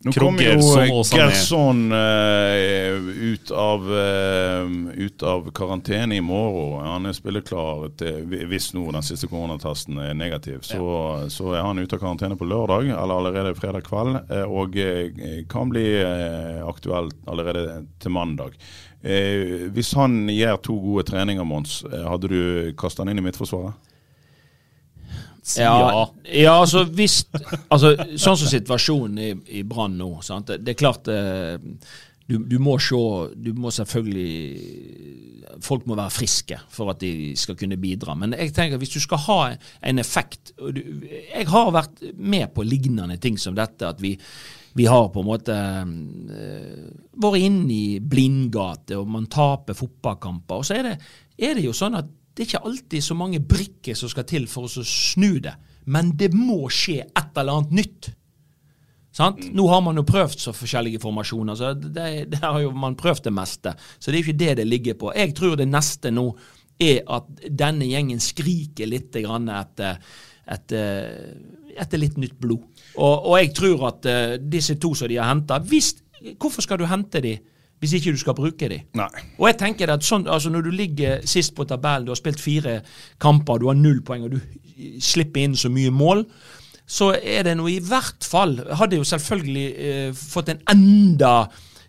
nå 0.00 0.12
kommer 0.16 0.42
jo 0.42 1.02
Gerson 1.12 1.92
eh, 1.92 2.94
ut, 3.32 3.50
av, 3.50 3.82
uh, 3.84 4.92
ut 4.96 5.22
av 5.22 5.50
karantene 5.52 6.16
i 6.16 6.22
morgen. 6.24 6.86
Han 6.86 7.08
er 7.10 7.16
spilleklar 7.16 7.90
til 8.00 8.24
Hvis 8.48 8.70
nå 8.72 8.86
den 8.96 9.04
siste 9.04 9.28
koronatesten 9.28 10.00
er 10.00 10.16
negativ, 10.16 10.62
så, 10.64 10.86
så 11.28 11.52
er 11.52 11.66
han 11.66 11.82
ute 11.82 11.98
av 11.98 12.00
karantene 12.00 12.38
på 12.40 12.48
lørdag, 12.48 12.88
eller 12.94 13.18
allerede 13.18 13.52
fredag 13.58 13.84
kveld. 13.90 14.22
eh, 14.32 14.48
Og 14.48 14.80
kan 15.52 15.68
bli 15.68 15.84
aktuelt 16.64 17.20
allerede 17.28 17.82
til 18.00 18.16
mandag. 18.16 18.56
Uh, 19.04 19.68
Hvis 19.68 19.92
han 20.00 20.22
gjør 20.32 20.64
to 20.64 20.80
gode 20.80 21.04
treninger, 21.12 21.44
Mons, 21.44 21.82
hadde 21.92 22.32
du 22.32 22.40
kastet 22.80 23.04
han 23.04 23.12
inn 23.12 23.20
i 23.20 23.28
Midtforsvaret? 23.28 23.76
Si 25.42 25.62
Ja, 25.62 26.04
ja. 26.28 26.54
altså 26.60 26.84
hvis 26.84 27.22
altså, 27.72 27.94
Sånn 28.14 28.36
som 28.36 28.50
situasjonen 28.50 29.18
i, 29.18 29.30
i 29.60 29.64
Brann 29.66 29.96
nå. 29.98 30.12
Sant? 30.26 30.52
Det, 30.52 30.74
er 30.74 30.78
klart 30.78 31.08
eh, 31.12 31.56
du, 32.30 32.36
du 32.46 32.58
må 32.62 32.76
se 32.82 33.00
Du 33.40 33.52
må 33.58 33.72
selvfølgelig 33.74 35.56
Folk 35.64 35.88
må 35.88 35.96
være 35.98 36.14
friske 36.14 36.60
for 36.72 36.92
at 36.92 37.00
de 37.02 37.34
skal 37.36 37.56
kunne 37.58 37.76
bidra. 37.80 38.14
Men 38.16 38.32
jeg 38.38 38.52
tenker 38.56 38.78
hvis 38.80 38.94
du 38.94 39.00
skal 39.02 39.20
ha 39.26 39.38
en 39.50 40.00
effekt 40.00 40.54
du, 40.56 40.80
Jeg 41.10 41.48
har 41.50 41.72
vært 41.74 42.04
med 42.16 42.52
på 42.54 42.64
lignende 42.64 43.18
ting 43.20 43.36
som 43.40 43.56
dette. 43.58 43.90
At 43.90 44.00
vi, 44.00 44.14
vi 44.78 44.86
har 44.88 45.10
på 45.12 45.20
en 45.20 45.28
måte 45.28 45.56
øh, 45.82 46.86
vært 47.24 47.42
inne 47.42 47.74
i 47.74 47.98
blindgate, 48.00 48.96
og 48.96 49.10
man 49.10 49.26
taper 49.28 49.76
fotballkamper. 49.76 50.62
Og 50.62 50.70
så 50.70 50.78
er 50.78 50.88
det, 50.88 50.94
er 51.36 51.58
det 51.58 51.66
jo 51.66 51.76
sånn 51.76 51.98
at 51.98 52.08
det 52.40 52.46
er 52.46 52.54
ikke 52.54 52.68
alltid 52.70 53.04
så 53.04 53.14
mange 53.20 53.38
brikker 53.44 53.96
som 53.98 54.08
skal 54.08 54.24
til 54.24 54.46
for 54.48 54.64
oss 54.64 54.78
å 54.80 54.84
snu 54.88 55.42
det. 55.44 55.52
Men 55.92 56.14
det 56.16 56.30
må 56.32 56.70
skje 56.72 57.02
et 57.04 57.36
eller 57.36 57.58
annet 57.58 57.74
nytt. 57.76 58.08
Sant? 59.12 59.42
Nå 59.52 59.66
har 59.68 59.82
man 59.84 60.00
jo 60.00 60.06
prøvd 60.08 60.38
så 60.40 60.54
forskjellige 60.56 61.02
formasjoner, 61.02 61.58
så 61.58 61.74
det, 61.76 62.06
det 62.32 62.40
har 62.40 62.56
jo 62.62 62.70
man 62.72 62.96
prøvd 62.96 63.26
det 63.26 63.34
meste. 63.36 63.74
Så 63.98 64.08
det 64.08 64.16
er 64.16 64.24
ikke 64.24 64.40
det 64.40 64.56
det 64.62 64.66
ligger 64.70 64.96
på. 65.02 65.12
Jeg 65.12 65.34
tror 65.36 65.58
det 65.60 65.68
neste 65.68 66.14
nå 66.14 66.24
er 66.80 67.02
at 67.12 67.28
denne 67.44 67.90
gjengen 67.90 68.24
skriker 68.24 68.88
litt 68.88 69.20
grann 69.20 69.52
etter, 69.52 70.00
etter, 70.56 71.12
etter 71.76 72.00
litt 72.00 72.16
nytt 72.24 72.40
blod. 72.40 72.64
Og, 72.96 73.28
og 73.34 73.36
jeg 73.36 73.52
tror 73.60 73.88
at 73.90 74.08
eh, 74.08 74.38
disse 74.40 74.80
to 74.80 74.94
som 74.96 75.12
de 75.12 75.20
har 75.20 75.28
henta 75.28 75.60
Hvorfor 75.60 76.64
skal 76.64 76.80
du 76.80 76.88
hente 76.88 77.20
de 77.20 77.36
hvis 77.80 77.94
ikke 77.96 78.12
du 78.12 78.20
skal 78.20 78.36
bruke 78.36 78.68
de? 78.68 78.82
Nei. 78.98 79.08
Og 79.38 79.48
jeg 79.48 79.58
tenker 79.62 79.92
at 79.92 80.04
sånn, 80.04 80.26
altså 80.28 80.52
Når 80.52 80.66
du 80.66 80.70
ligger 80.74 81.24
sist 81.28 81.54
på 81.56 81.64
tabellen, 81.64 82.06
du 82.06 82.12
har 82.12 82.20
spilt 82.20 82.40
fire 82.40 82.80
kamper, 83.20 83.60
du 83.60 83.70
har 83.70 83.78
null 83.78 84.02
poeng 84.04 84.26
og 84.28 84.36
du 84.36 85.00
slipper 85.00 85.44
inn 85.44 85.56
så 85.56 85.72
mye 85.72 85.92
mål, 85.92 86.24
så 86.90 87.14
er 87.16 87.46
det 87.46 87.56
noe 87.56 87.70
i 87.70 87.82
hvert 87.84 88.24
fall 88.26 88.56
Hadde 88.80 88.98
jo 88.98 89.06
selvfølgelig 89.06 89.66
eh, 89.70 90.08
fått 90.16 90.50
en 90.52 90.62
enda 90.72 91.34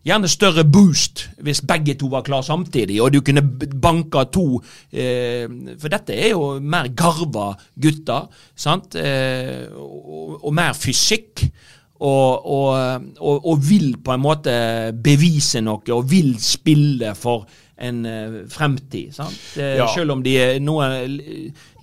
gjerne 0.06 0.30
større 0.32 0.64
boost 0.66 1.28
hvis 1.46 1.64
begge 1.68 1.96
to 2.00 2.10
var 2.12 2.24
klar 2.26 2.42
samtidig, 2.46 2.98
og 3.02 3.12
du 3.14 3.20
kunne 3.26 3.44
banka 3.44 4.26
to 4.34 4.46
eh, 4.90 5.46
For 5.78 5.94
dette 5.94 6.16
er 6.16 6.34
jo 6.34 6.56
mer 6.62 6.90
garva 6.98 7.52
gutter, 7.82 8.30
sant? 8.56 8.96
Eh, 8.98 9.68
og, 9.76 10.40
og 10.42 10.56
mer 10.58 10.74
fysikk. 10.78 11.46
Og, 12.02 12.46
og, 12.50 13.04
og, 13.20 13.44
og 13.52 13.60
vil 13.62 13.92
på 14.02 14.16
en 14.16 14.24
måte 14.24 14.54
bevise 15.06 15.62
noe, 15.62 15.84
og 15.94 16.08
vil 16.10 16.32
spille 16.42 17.12
for 17.14 17.46
en 17.82 18.00
eh, 18.10 18.40
fremtid. 18.50 19.12
Sant? 19.14 19.38
Ja. 19.58 19.86
Selv 19.94 20.16
om 20.16 20.24
de 20.26 20.34
er 20.42 20.60
noe 20.64 20.88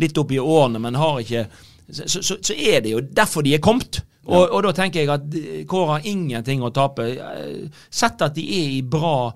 litt 0.02 0.18
oppi 0.18 0.40
årene, 0.42 0.80
men 0.82 0.98
har 0.98 1.20
ikke 1.22 1.44
så, 1.88 2.20
så, 2.20 2.36
så 2.42 2.52
er 2.52 2.82
det 2.84 2.92
jo 2.96 3.00
derfor 3.00 3.46
de 3.46 3.54
er 3.54 3.62
kommet. 3.62 4.00
Og, 4.28 4.42
og 4.42 4.66
da 4.66 4.74
tenker 4.76 5.04
jeg 5.04 5.12
at 5.14 5.38
eh, 5.38 5.62
Kåre 5.70 5.94
har 6.00 6.10
ingenting 6.10 6.66
å 6.66 6.72
tape. 6.74 7.06
Eh, 7.14 7.86
Sett 7.86 8.26
at 8.26 8.34
de 8.36 8.44
er 8.58 8.74
i 8.80 8.82
bra 8.82 9.30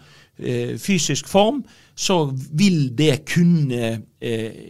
fysisk 0.83 1.29
form, 1.31 1.61
så 1.95 2.17
vil 2.57 2.97
det 2.97 3.25
kunne 3.29 3.89
eh, 4.21 4.61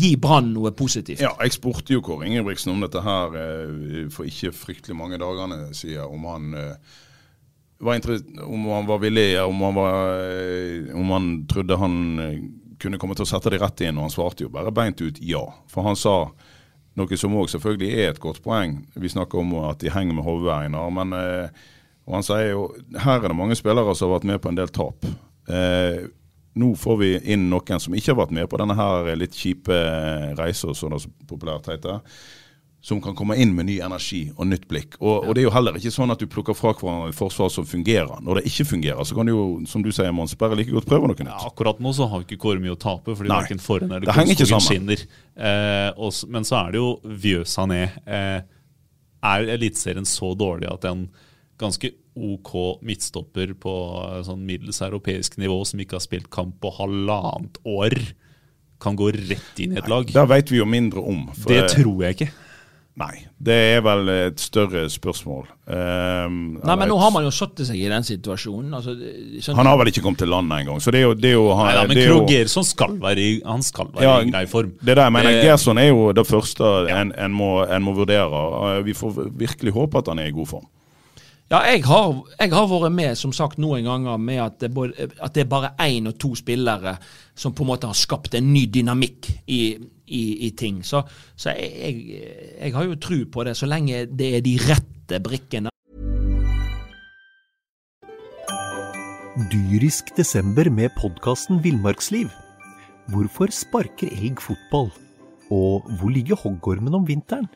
gi 0.00 0.14
Brann 0.20 0.52
noe 0.54 0.72
positivt. 0.76 1.22
Ja, 1.24 1.32
jeg 1.40 1.56
spurte 1.56 1.94
jo 1.94 2.02
Kåre 2.04 2.28
Ingebrigtsen 2.28 2.74
om 2.74 2.84
dette 2.84 3.02
her 3.04 3.36
eh, 3.40 4.08
for 4.12 4.28
ikke 4.28 4.52
fryktelig 4.54 4.96
mange 4.98 5.20
dagene 5.20 5.70
siden. 5.76 6.04
Om 6.04 6.28
han, 6.28 6.54
eh, 6.60 8.44
om 8.44 8.68
han 8.74 8.88
var 8.90 9.02
villig, 9.02 9.28
om 9.42 9.64
han, 9.66 9.80
var, 9.80 10.14
eh, 10.20 10.94
om 10.96 11.16
han 11.16 11.30
trodde 11.50 11.80
han 11.80 11.98
kunne 12.80 13.00
komme 13.00 13.16
til 13.16 13.26
å 13.26 13.32
sette 13.32 13.52
det 13.52 13.60
rett 13.62 13.84
inn. 13.86 13.98
Og 13.98 14.08
han 14.08 14.14
svarte 14.14 14.44
jo 14.44 14.52
bare 14.52 14.72
beint 14.74 15.00
ut 15.00 15.20
ja. 15.24 15.42
For 15.72 15.88
han 15.88 15.98
sa 15.98 16.22
noe 17.00 17.16
som 17.16 17.36
òg 17.38 17.48
selvfølgelig 17.52 17.90
er 17.96 18.12
et 18.12 18.22
godt 18.22 18.42
poeng. 18.44 18.82
Vi 19.00 19.12
snakker 19.12 19.40
om 19.40 19.56
at 19.64 19.80
de 19.80 19.92
henger 19.92 20.16
med 20.16 20.26
hodeeinar. 20.26 20.92
Men 20.92 21.16
eh, 21.16 21.68
og 22.10 22.16
han 22.18 22.26
sier 22.26 22.48
jo 22.50 22.62
her 22.98 23.20
er 23.20 23.30
det 23.30 23.38
mange 23.38 23.56
spillere 23.58 23.94
som 23.94 24.08
har 24.08 24.18
vært 24.18 24.30
med 24.32 24.40
på 24.42 24.50
en 24.50 24.58
del 24.58 24.72
tap. 24.74 25.06
Eh, 25.46 26.08
nå 26.58 26.74
får 26.74 26.96
vi 26.98 27.14
inn 27.32 27.48
noen 27.50 27.80
som 27.82 27.94
ikke 27.94 28.12
har 28.12 28.20
vært 28.24 28.34
med 28.34 28.50
på 28.50 28.58
denne 28.60 28.74
her 28.78 29.08
litt 29.18 29.36
kjipe 29.38 29.76
reisa, 30.38 30.74
som 30.74 30.92
det 30.92 31.02
så 31.04 31.10
populært 31.30 31.70
heter. 31.70 32.00
Som 32.82 33.02
kan 33.04 33.12
komme 33.14 33.36
inn 33.36 33.52
med 33.52 33.68
ny 33.68 33.76
energi 33.84 34.22
og 34.32 34.48
nytt 34.48 34.64
blikk. 34.70 34.96
Og, 35.02 35.28
og 35.28 35.34
det 35.36 35.42
er 35.42 35.46
jo 35.50 35.52
heller 35.52 35.76
ikke 35.76 35.92
sånn 35.92 36.10
at 36.14 36.22
du 36.22 36.24
plukker 36.32 36.56
fra 36.56 36.72
hverandre 36.72 37.10
et 37.12 37.18
forsvar 37.18 37.50
som 37.52 37.66
fungerer. 37.68 38.22
Når 38.24 38.40
det 38.40 38.44
ikke 38.48 38.64
fungerer, 38.70 39.02
så 39.04 39.18
kan 39.18 39.28
du 39.28 39.34
jo, 39.34 39.42
som 39.68 39.84
du 39.84 39.90
sier, 39.92 40.08
Mons, 40.16 40.32
bare 40.40 40.56
like 40.58 40.72
godt 40.72 40.88
prøve 40.88 41.10
noe 41.10 41.18
nytt. 41.18 41.28
Ja, 41.28 41.50
akkurat 41.52 41.82
nå 41.84 41.92
så 41.94 42.08
har 42.08 42.24
ikke 42.24 42.40
Kåre 42.40 42.64
mye 42.64 42.72
å 42.72 42.80
tape, 42.80 43.12
fordi 43.18 43.30
verken 43.30 43.60
forhen 43.60 43.92
eller 43.92 44.08
Kongsskogen 44.16 44.64
skinner. 44.64 45.04
Eh, 45.36 45.90
og 46.00 46.16
men 46.32 46.48
så 46.48 46.62
er 46.62 46.72
det 46.72 46.80
jo 46.80 46.94
Vjøsa 47.04 47.68
ned. 47.68 48.00
Eh, 48.08 48.38
er 49.30 49.52
Eliteserien 49.58 50.08
så 50.08 50.32
dårlig 50.32 50.72
at 50.72 50.88
en 50.88 51.04
ganske 51.60 51.92
OK 52.16 52.80
midtstopper 52.82 53.54
på 53.60 53.74
eh, 54.18 54.20
sånn 54.26 54.42
middels 54.46 54.80
europeisk 54.82 55.38
nivå, 55.38 55.60
som 55.66 55.78
ikke 55.80 55.98
har 56.00 56.04
spilt 56.04 56.30
kamp 56.30 56.56
på 56.60 56.72
halvannet 56.80 57.60
år, 57.64 57.94
kan 58.80 58.96
gå 58.96 59.10
rett 59.12 59.58
inn 59.60 59.74
i 59.76 59.80
et 59.80 59.88
lag? 59.92 60.06
Der 60.12 60.26
vet 60.26 60.50
vi 60.50 60.58
jo 60.58 60.64
mindre 60.66 61.00
om. 61.04 61.26
for- 61.36 61.52
Det 61.52 61.68
tror 61.76 62.02
jeg 62.06 62.16
ikke. 62.18 62.30
Nei, 63.00 63.22
det 63.40 63.54
er 63.76 63.80
vel 63.80 64.08
et 64.12 64.40
større 64.42 64.82
spørsmål. 64.90 65.46
Um, 65.70 66.58
Nei, 66.64 66.74
men 66.76 66.88
nå 66.90 66.98
har 67.00 67.12
man 67.14 67.22
jo 67.24 67.30
satt 67.32 67.56
seg 67.64 67.78
i 67.78 67.86
den 67.88 68.02
situasjonen. 68.04 68.74
Altså, 68.76 68.92
sånn, 69.40 69.56
Han 69.56 69.66
har 69.70 69.78
vel 69.78 69.86
ikke 69.92 70.02
kommet 70.04 70.18
til 70.18 70.28
landet 70.28 70.58
engang, 70.66 70.80
så 70.82 70.90
det 70.92 70.98
er 71.00 71.06
jo, 71.06 71.14
det 71.14 71.30
er 71.30 71.36
jo 71.38 71.46
han, 71.54 71.66
Nei, 71.70 71.74
da, 71.78 71.84
men 71.86 72.00
Krog 72.02 72.28
Gerson 72.28 72.64
skal 72.66 72.98
være 73.00 73.18
i, 73.22 73.40
han 73.46 73.62
skal 73.64 73.86
være 73.94 74.02
Ja, 74.04 74.18
i 74.20 74.28
grei 74.34 74.44
form. 74.50 74.74
Det 74.82 74.96
der, 74.98 75.08
men 75.14 75.24
Det- 75.24 75.44
Gerson 75.46 75.78
er 75.78 75.88
jo 75.88 76.12
det 76.12 76.26
første 76.26 76.90
en, 76.90 77.12
en, 77.16 77.32
må, 77.32 77.62
en 77.70 77.82
må 77.82 77.94
vurdere. 77.94 78.26
Uh, 78.28 78.82
Vi 78.84 78.92
får 78.92 79.30
virkelig 79.38 79.72
håpe 79.72 79.98
at 80.02 80.08
han 80.08 80.18
er 80.18 80.26
i 80.26 80.36
god 80.36 80.48
form. 80.48 80.66
Ja, 81.50 81.64
jeg 81.66 81.82
har, 81.82 82.12
jeg 82.38 82.52
har 82.54 82.66
vært 82.70 82.92
med 82.94 83.16
som 83.18 83.32
sagt 83.34 83.58
noen 83.58 83.82
ganger 83.82 84.20
med 84.22 84.36
at 84.38 84.60
det, 84.62 84.68
både, 84.70 85.08
at 85.18 85.34
det 85.34 85.42
er 85.42 85.48
bare 85.50 85.72
én 85.82 86.06
og 86.06 86.14
to 86.22 86.28
spillere 86.38 86.92
som 87.34 87.56
på 87.58 87.64
en 87.64 87.70
måte 87.72 87.90
har 87.90 87.98
skapt 87.98 88.36
en 88.38 88.52
ny 88.52 88.68
dynamikk 88.70 89.26
i, 89.50 89.58
i, 90.06 90.22
i 90.46 90.52
ting. 90.54 90.78
Så, 90.86 91.02
så 91.34 91.50
jeg, 91.58 91.72
jeg, 91.74 92.36
jeg 92.54 92.76
har 92.76 92.86
jo 92.86 93.00
tro 93.02 93.18
på 93.34 93.48
det, 93.48 93.56
så 93.58 93.66
lenge 93.66 94.04
det 94.06 94.30
er 94.38 94.46
de 94.46 94.54
rette 94.62 95.18
brikkene. 95.26 95.74
Dyrisk 99.50 100.14
desember 100.14 100.70
med 100.70 100.94
podkasten 101.02 101.58
Villmarksliv. 101.66 102.30
Hvorfor 103.10 103.50
sparker 103.50 104.06
elg 104.14 104.38
fotball? 104.38 104.92
Og 105.50 105.82
hvor 105.98 106.14
ligger 106.14 106.38
hoggormen 106.38 106.94
om 106.94 107.10
vinteren? 107.10 107.50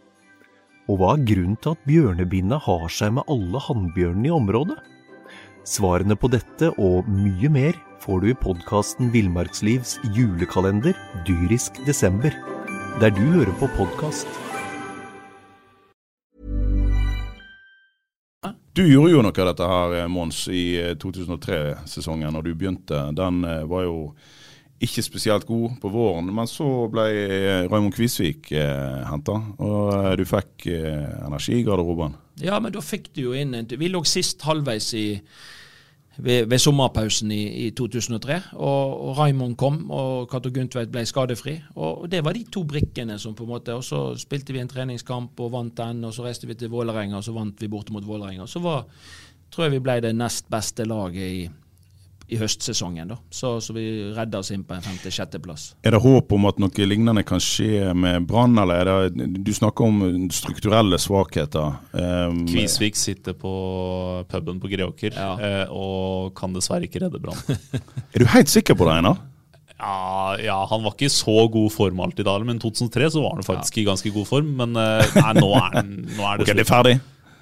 Og 0.85 0.99
hva 1.01 1.15
er 1.15 1.25
grunnen 1.25 1.57
til 1.65 1.73
at 1.73 1.87
bjørnebinna 1.89 2.59
har 2.61 2.91
seg 2.93 3.15
med 3.17 3.29
alle 3.33 3.61
hannbjørnene 3.67 4.29
i 4.29 4.35
området? 4.37 4.77
Svarene 5.65 6.17
på 6.21 6.29
dette 6.29 6.69
og 6.77 7.09
mye 7.09 7.49
mer 7.49 7.79
får 8.05 8.21
du 8.21 8.27
i 8.29 8.37
podkasten 8.37 9.09
Villmarkslivs 9.15 9.97
julekalender 10.13 10.93
Dyrisk 11.25 11.81
desember, 11.89 12.37
der 13.01 13.15
du 13.17 13.23
hører 13.33 13.55
på 13.63 13.71
podkast. 13.79 14.29
Du 18.75 18.83
gjorde 18.83 19.15
jo 19.15 19.23
noe 19.23 19.33
av 19.33 19.49
dette 19.53 19.67
her, 19.71 19.93
eh, 20.03 20.09
Mons, 20.11 20.49
i 20.51 20.75
eh, 20.83 20.97
2003-sesongen, 20.99 22.33
når 22.35 22.43
du 22.43 22.55
begynte. 22.59 23.05
Den 23.15 23.45
eh, 23.47 23.63
var 23.71 23.85
jo 23.87 23.99
ikke 24.83 25.05
spesielt 25.07 25.47
god 25.47 25.79
på 25.81 25.91
våren, 25.93 26.29
men 26.35 26.49
så 26.51 26.67
ble 26.93 27.07
Raymond 27.71 27.95
Kvisvik 27.95 28.51
eh, 28.53 29.03
henta, 29.09 29.39
og 29.63 29.91
eh, 29.95 30.13
du 30.19 30.25
fikk 30.29 30.67
eh, 30.73 31.21
energi 31.25 31.61
i 31.61 31.67
garderoben. 31.67 32.17
Ja, 32.43 32.59
men 32.61 32.75
da 32.75 32.83
fikk 32.83 33.13
du 33.15 33.29
jo 33.29 33.35
inn 33.39 33.55
en 33.55 33.69
Vi 33.71 33.91
lå 33.93 34.01
sist 34.09 34.43
halvveis 34.43 34.91
i 34.99 35.07
ved, 36.17 36.47
ved 36.51 36.59
sommerpausen 36.59 37.31
i, 37.35 37.43
i 37.67 37.71
2003, 37.77 38.41
og, 38.55 38.95
og 39.09 39.19
Raymond 39.19 39.57
kom, 39.59 39.81
og 39.95 40.29
Cato 40.31 40.53
Gundtveit 40.55 40.93
ble 40.93 41.05
skadefri. 41.09 41.57
Og, 41.75 42.05
og 42.05 42.11
det 42.11 42.23
var 42.27 42.37
de 42.37 42.45
to 42.51 42.65
brikkene 42.69 43.19
som 43.19 43.35
på 43.35 43.47
en 43.47 43.55
måte 43.55 43.75
Og 43.75 43.85
så 43.87 44.01
spilte 44.21 44.55
vi 44.55 44.63
en 44.63 44.71
treningskamp 44.71 45.41
og 45.41 45.53
vant 45.55 45.77
den, 45.79 46.05
og 46.07 46.15
så 46.15 46.27
reiste 46.27 46.51
vi 46.51 46.59
til 46.59 46.73
Vålerenga, 46.75 47.19
og 47.19 47.27
så 47.27 47.35
vant 47.35 47.63
vi 47.63 47.71
borte 47.71 47.95
mot 47.95 48.07
Vålerenga. 48.07 48.47
Så 48.51 48.63
var, 48.63 48.87
tror 49.51 49.69
jeg 49.69 49.79
vi 49.79 49.85
ble 49.87 50.01
det 50.05 50.15
nest 50.17 50.51
beste 50.53 50.87
laget 50.87 51.25
i, 51.25 51.45
i 52.33 52.39
høstsesongen, 52.41 53.11
da. 53.13 53.19
Så, 53.35 53.59
så 53.61 53.75
vi 53.77 53.83
redder 54.17 54.41
oss 54.41 54.49
inn 54.55 54.63
på 54.65 54.73
en 54.77 54.85
femte-sjetteplass. 54.85 55.75
Er 55.85 55.93
det 55.93 56.01
håp 56.01 56.33
om 56.33 56.47
at 56.49 56.61
noe 56.63 56.87
lignende 56.89 57.25
kan 57.27 57.43
skje 57.43 57.91
med 57.93 58.25
Brann, 58.31 58.57
eller 58.63 58.81
er 58.89 59.11
det 59.13 59.29
Du 59.45 59.53
snakker 59.53 59.85
om 59.91 60.29
strukturelle 60.33 60.97
svakheter. 60.99 61.77
Um, 61.93 62.47
Kvisvik 62.49 62.97
sitter 62.97 63.37
på 63.37 63.53
puben 64.31 64.63
på 64.63 64.73
Greåker 64.73 65.13
Ja. 65.13 65.35
eh, 65.37 65.69
og 65.69 66.33
kan 66.39 66.57
dessverre 66.57 66.89
ikke 66.89 67.05
redde 67.05 67.21
Brann. 67.21 67.39
Er 68.15 68.23
du 68.25 68.29
helt 68.33 68.49
sikker 68.53 68.79
på 68.79 68.89
det, 68.89 68.99
Einar? 69.03 69.21
Ja, 69.75 70.37
ja, 70.41 70.59
han 70.71 70.85
var 70.85 70.95
ikke 70.95 71.09
i 71.11 71.13
så 71.13 71.49
god 71.51 71.73
form 71.75 72.01
alltid 72.01 72.25
da, 72.29 72.39
men 72.47 72.57
i 72.57 72.63
2003 72.63 73.11
så 73.11 73.25
var 73.25 73.35
han 73.37 73.45
faktisk 73.47 73.83
i 73.83 73.85
ganske 73.89 74.13
god 74.15 74.29
form. 74.31 74.53
Men 74.63 74.77
eh, 74.81 75.17
nei, 75.19 75.33
nå 75.41 75.51
er, 75.59 75.67
han, 75.81 75.91
nå 76.15 76.25
er 76.31 76.39
det 76.41 76.47
Ok, 76.47 76.55
det 76.55 76.65
er 76.65 76.71
ferdig. 76.71 76.95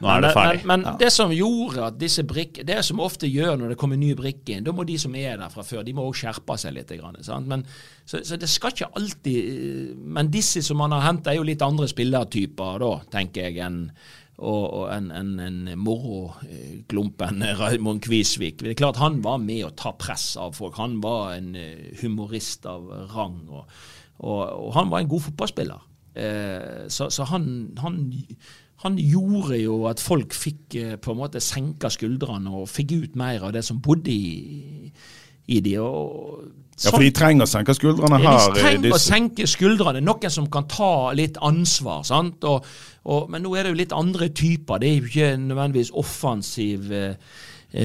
Nå 0.02 0.10
er 0.10 0.24
det 0.24 0.32
ferdig. 0.34 0.62
Men, 0.66 0.82
men 0.82 0.98
det 0.98 1.10
som 1.14 1.32
gjorde 1.34 1.84
at 1.86 1.98
disse 2.00 2.24
brikkene 2.26 2.66
Det 2.66 2.78
som 2.86 3.02
ofte 3.02 3.28
gjør 3.30 3.60
når 3.60 3.72
det 3.72 3.78
kommer 3.80 4.00
nye 4.00 4.16
brikker 4.18 4.56
inn, 4.56 4.66
da 4.66 4.74
må 4.74 4.86
de 4.88 4.96
som 4.98 5.14
er 5.18 5.38
der 5.38 5.52
fra 5.52 5.64
før, 5.66 5.84
de 5.86 5.94
må 5.94 6.06
også 6.08 6.26
skjerpe 6.26 6.58
seg 6.58 6.74
litt. 6.76 6.90
Grann, 6.98 7.20
sant? 7.24 7.48
Men, 7.48 7.62
så, 8.04 8.20
så 8.26 8.36
det 8.40 8.50
skal 8.50 8.74
ikke 8.74 8.90
alltid 8.98 9.38
eh, 9.38 9.92
Men 10.18 10.32
disse 10.32 10.64
som 10.66 10.80
man 10.82 10.92
har 10.96 11.06
henta, 11.06 11.32
er 11.32 11.38
jo 11.38 11.46
litt 11.46 11.62
andre 11.64 11.86
spillertyper, 11.90 12.82
da, 12.82 12.96
tenker 13.14 13.48
jeg, 13.48 13.62
enn 13.62 13.86
og, 14.42 14.88
en, 14.90 15.10
en, 15.14 15.32
en 15.38 15.58
moroklumpen 15.78 17.44
Raymond 17.60 18.02
Kvisvik. 18.02 18.62
Det 18.62 18.72
er 18.72 18.78
klart 18.80 18.98
Han 18.98 19.20
var 19.22 19.38
med 19.42 19.66
å 19.68 19.74
ta 19.78 19.92
press 19.94 20.32
av 20.40 20.56
folk. 20.58 20.80
Han 20.80 20.98
var 21.04 21.36
en 21.36 21.52
eh, 21.58 21.92
humorist 22.00 22.66
av 22.66 22.88
rang. 23.12 23.38
Og, 23.52 23.68
og, 24.18 24.40
og 24.42 24.70
han 24.78 24.90
var 24.90 25.04
en 25.04 25.12
god 25.12 25.28
fotballspiller. 25.28 25.84
Eh, 26.14 26.88
så 26.92 27.08
så 27.10 27.24
han, 27.30 27.46
han, 27.78 28.02
han 28.82 28.98
gjorde 28.98 29.58
jo 29.60 29.76
at 29.90 30.02
folk 30.02 30.34
fikk 30.34 30.76
eh, 30.80 30.94
på 30.98 31.12
en 31.12 31.20
måte 31.20 31.42
senka 31.42 31.90
skuldrene 31.92 32.50
og 32.50 32.70
fikk 32.70 32.96
ut 32.98 33.20
mer 33.20 33.44
av 33.46 33.54
det 33.54 33.62
som 33.66 33.78
bodde 33.82 34.10
i, 34.10 34.90
i 35.46 35.60
de. 35.62 35.76
Og, 35.78 36.48
Ja, 36.82 36.90
for 36.90 37.04
de 37.04 37.12
trenger 37.14 37.46
å 37.46 37.50
senke 37.50 37.74
skuldrene 37.76 38.18
ja, 38.24 38.32
her. 38.32 38.54
de 38.56 38.62
trenger 38.64 38.96
å 38.96 38.98
senke 38.98 39.46
skuldrene. 39.46 40.00
Noen 40.02 40.32
som 40.34 40.48
kan 40.50 40.66
ta 40.66 41.12
litt 41.14 41.38
ansvar. 41.38 42.02
sant? 42.08 42.42
Og, 42.48 42.66
og, 43.04 43.30
men 43.30 43.44
nå 43.44 43.54
er 43.54 43.68
det 43.68 43.74
jo 43.74 43.80
litt 43.84 43.94
andre 43.94 44.30
typer. 44.34 44.82
Det 44.82 44.88
er 44.88 44.96
jo 44.96 45.10
ikke 45.12 45.32
nødvendigvis 45.44 45.92
offensiv 46.02 46.90
eh, 46.96 47.38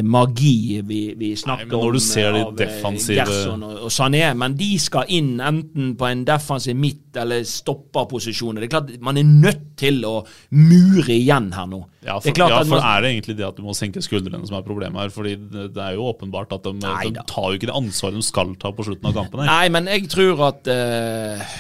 magi 0.03 0.81
vi, 0.83 1.01
vi 1.15 1.31
snakker 1.39 1.69
Nei, 1.69 1.71
når 1.71 1.85
om 1.87 1.95
du 1.95 2.01
ser 2.03 2.33
de 2.35 2.41
eh, 2.41 2.47
eh, 2.47 2.55
defensive- 2.59 3.17
Gerson 3.21 3.63
og, 3.63 3.75
og 3.87 3.93
Sané. 3.93 4.23
Men 4.35 4.55
de 4.59 4.69
skal 4.81 5.07
inn 5.15 5.37
enten 5.39 5.93
på 5.99 6.09
en 6.09 6.25
defensiv 6.27 6.75
midt- 6.75 7.15
eller 7.17 7.45
stopperposisjon. 7.47 8.59
Det 8.59 8.67
er 8.67 8.73
klart 8.75 8.91
Man 9.01 9.17
er 9.17 9.27
nødt 9.27 9.63
til 9.79 10.03
å 10.05 10.19
mure 10.51 11.15
igjen 11.15 11.51
her 11.55 11.69
nå. 11.71 11.81
Ja, 12.03 12.17
det 12.17 12.27
for, 12.27 12.29
er 12.29 12.37
klart 12.41 12.53
ja, 12.53 12.59
for 12.63 12.75
man, 12.75 12.85
er 12.85 13.01
det 13.01 13.11
egentlig 13.13 13.37
det 13.39 13.47
at 13.47 13.57
du 13.57 13.63
må 13.65 13.75
senke 13.77 14.03
skuldrene 14.03 14.47
som 14.47 14.59
er 14.59 14.67
problemet 14.67 15.01
her? 15.01 15.13
Fordi 15.13 15.35
det, 15.37 15.71
er 15.77 15.95
jo 15.95 16.09
åpenbart 16.11 16.53
at 16.57 16.67
de, 16.67 16.75
de 16.77 17.25
tar 17.27 17.51
jo 17.51 17.59
ikke 17.59 17.71
det 17.71 17.77
ansvaret 17.79 18.19
de 18.19 18.27
skal 18.27 18.53
ta 18.59 18.73
på 18.75 18.85
slutten 18.87 19.09
av 19.09 19.15
kampen. 19.17 19.43
her. 19.43 19.51
Nei, 19.53 19.71
men 19.73 19.89
jeg 19.91 20.11
tror 20.11 20.43
at 20.51 20.67
uh, 20.67 21.55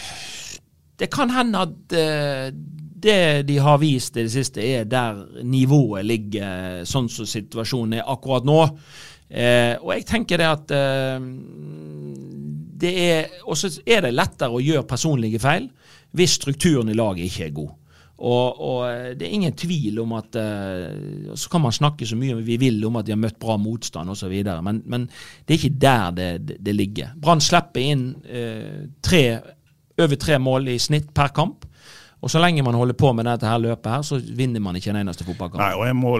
Det 0.99 1.09
kan 1.13 1.31
hende 1.31 1.63
at 1.67 1.95
eh, 1.95 2.51
det 2.97 3.45
de 3.47 3.57
har 3.61 3.77
vist 3.81 4.17
i 4.17 4.25
det 4.25 4.33
siste, 4.33 4.63
er 4.63 4.87
der 4.89 5.19
nivået 5.45 6.05
ligger, 6.07 6.81
sånn 6.89 7.09
som 7.13 7.29
situasjonen 7.29 7.99
er 7.99 8.09
akkurat 8.09 8.47
nå. 8.47 8.61
Eh, 9.29 9.75
og 9.83 9.91
jeg 9.93 10.07
tenker 10.07 10.39
det 10.39 10.47
at 10.47 10.71
eh, 10.71 11.17
det 12.79 12.91
er 12.95 13.41
Og 13.43 13.57
så 13.59 13.67
er 13.83 14.05
det 14.05 14.13
lettere 14.13 14.55
å 14.55 14.61
gjøre 14.63 14.87
personlige 14.87 15.41
feil 15.43 15.65
hvis 16.15 16.37
strukturen 16.37 16.87
i 16.87 16.95
laget 16.95 17.27
ikke 17.27 17.43
er 17.49 17.51
god. 17.57 17.73
Og, 18.17 18.61
og, 18.63 18.79
eh, 18.87 19.11
det 19.19 19.27
er 19.27 19.33
ingen 19.35 19.53
tvil 19.53 19.99
om 20.01 20.15
at 20.17 20.37
uh, 20.39 21.35
Så 21.37 21.51
kan 21.51 21.61
man 21.61 21.75
snakke 21.75 22.07
så 22.07 22.17
mye 22.17 22.39
vi 22.41 22.55
vil 22.57 22.79
om 22.87 22.97
at 22.97 23.05
de 23.05 23.13
har 23.13 23.21
møtt 23.21 23.37
bra 23.41 23.59
motstand 23.61 24.09
osv., 24.09 24.33
men, 24.65 24.81
men 24.85 25.05
det 25.45 25.53
er 25.53 25.59
ikke 25.59 25.81
der 25.83 26.15
det, 26.17 26.57
det, 26.65 26.73
ligger. 26.73 27.11
Brann 27.21 27.43
slipper 27.43 27.83
inn 27.83 28.07
uh, 28.25 28.87
tre, 29.05 29.23
over 30.01 30.17
tre 30.17 30.39
mål 30.41 30.73
i 30.73 30.79
snitt 30.81 31.11
per 31.13 31.35
kamp. 31.35 31.67
Og 32.17 32.31
så 32.33 32.39
lenge 32.41 32.63
man 32.65 32.73
holder 32.73 32.95
på 32.97 33.11
med 33.13 33.27
dette 33.29 33.45
her 33.45 33.59
løpet, 33.61 33.87
her, 33.93 34.01
så 34.01 34.17
vinner 34.17 34.61
man 34.63 34.75
ikke 34.79 34.89
en 34.89 34.97
eneste 35.03 35.25
fotballkamp. 35.27 35.61
Nei, 35.61 35.73
og 35.77 35.83
Jeg 35.85 35.95
må 35.99 36.13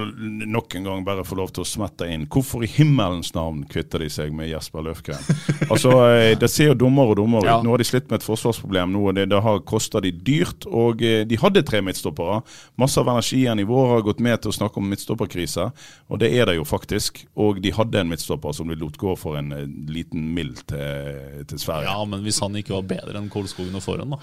nok 0.54 0.76
en 0.78 0.84
gang 0.86 1.06
bare 1.08 1.24
få 1.26 1.40
lov 1.40 1.50
til 1.56 1.64
å 1.64 1.68
smette 1.68 2.06
inn. 2.14 2.28
Hvorfor 2.30 2.62
i 2.62 2.70
himmelens 2.70 3.34
navn 3.34 3.64
kvitter 3.66 4.04
de 4.06 4.10
seg 4.14 4.36
med 4.36 4.52
Jesper 4.52 4.86
Løfgren? 4.86 5.24
altså, 5.74 5.96
eh, 6.14 6.36
Det 6.38 6.50
ser 6.54 6.70
jo 6.72 6.76
dummere 6.86 7.16
og 7.16 7.18
dummere 7.22 7.48
ut. 7.48 7.50
Ja. 7.50 7.56
Nå 7.66 7.74
har 7.74 7.82
de 7.82 7.88
slitt 7.90 8.12
med 8.12 8.20
et 8.22 8.28
forsvarsproblem. 8.28 8.94
nå, 8.94 9.12
Det, 9.18 9.26
det 9.32 9.42
har 9.42 9.64
kosta 9.66 10.02
de 10.06 10.12
dyrt. 10.14 10.68
og 10.70 11.02
eh, 11.02 11.24
De 11.26 11.40
hadde 11.42 11.66
tre 11.66 11.82
midtstoppere. 11.82 12.44
Masse 12.78 13.02
av 13.02 13.10
energien 13.16 13.58
i 13.58 13.66
vår 13.66 13.90
har 13.96 14.06
gått 14.06 14.22
med 14.22 14.38
til 14.44 14.54
å 14.54 14.58
snakke 14.60 14.78
om 14.78 14.86
midtstopperkrise, 14.94 15.72
og 16.14 16.22
det 16.22 16.30
er 16.38 16.52
det 16.52 16.60
jo 16.60 16.68
faktisk. 16.68 17.24
Og 17.42 17.58
de 17.64 17.74
hadde 17.74 18.04
en 18.04 18.14
midtstopper 18.14 18.54
som 18.54 18.70
de 18.70 18.78
lot 18.78 19.02
gå 19.02 19.18
for 19.18 19.42
en 19.42 19.50
eh, 19.58 19.66
liten 19.90 20.30
mild 20.38 20.62
til, 20.70 21.42
til 21.50 21.58
Sverige. 21.66 21.90
Ja, 21.90 22.06
men 22.06 22.22
hvis 22.22 22.38
han 22.46 22.54
ikke 22.62 22.78
var 22.78 22.86
bedre 22.94 23.18
enn 23.18 23.34
Kolskogen 23.34 23.82
og 23.82 23.82
Foran, 23.82 24.14
da, 24.14 24.22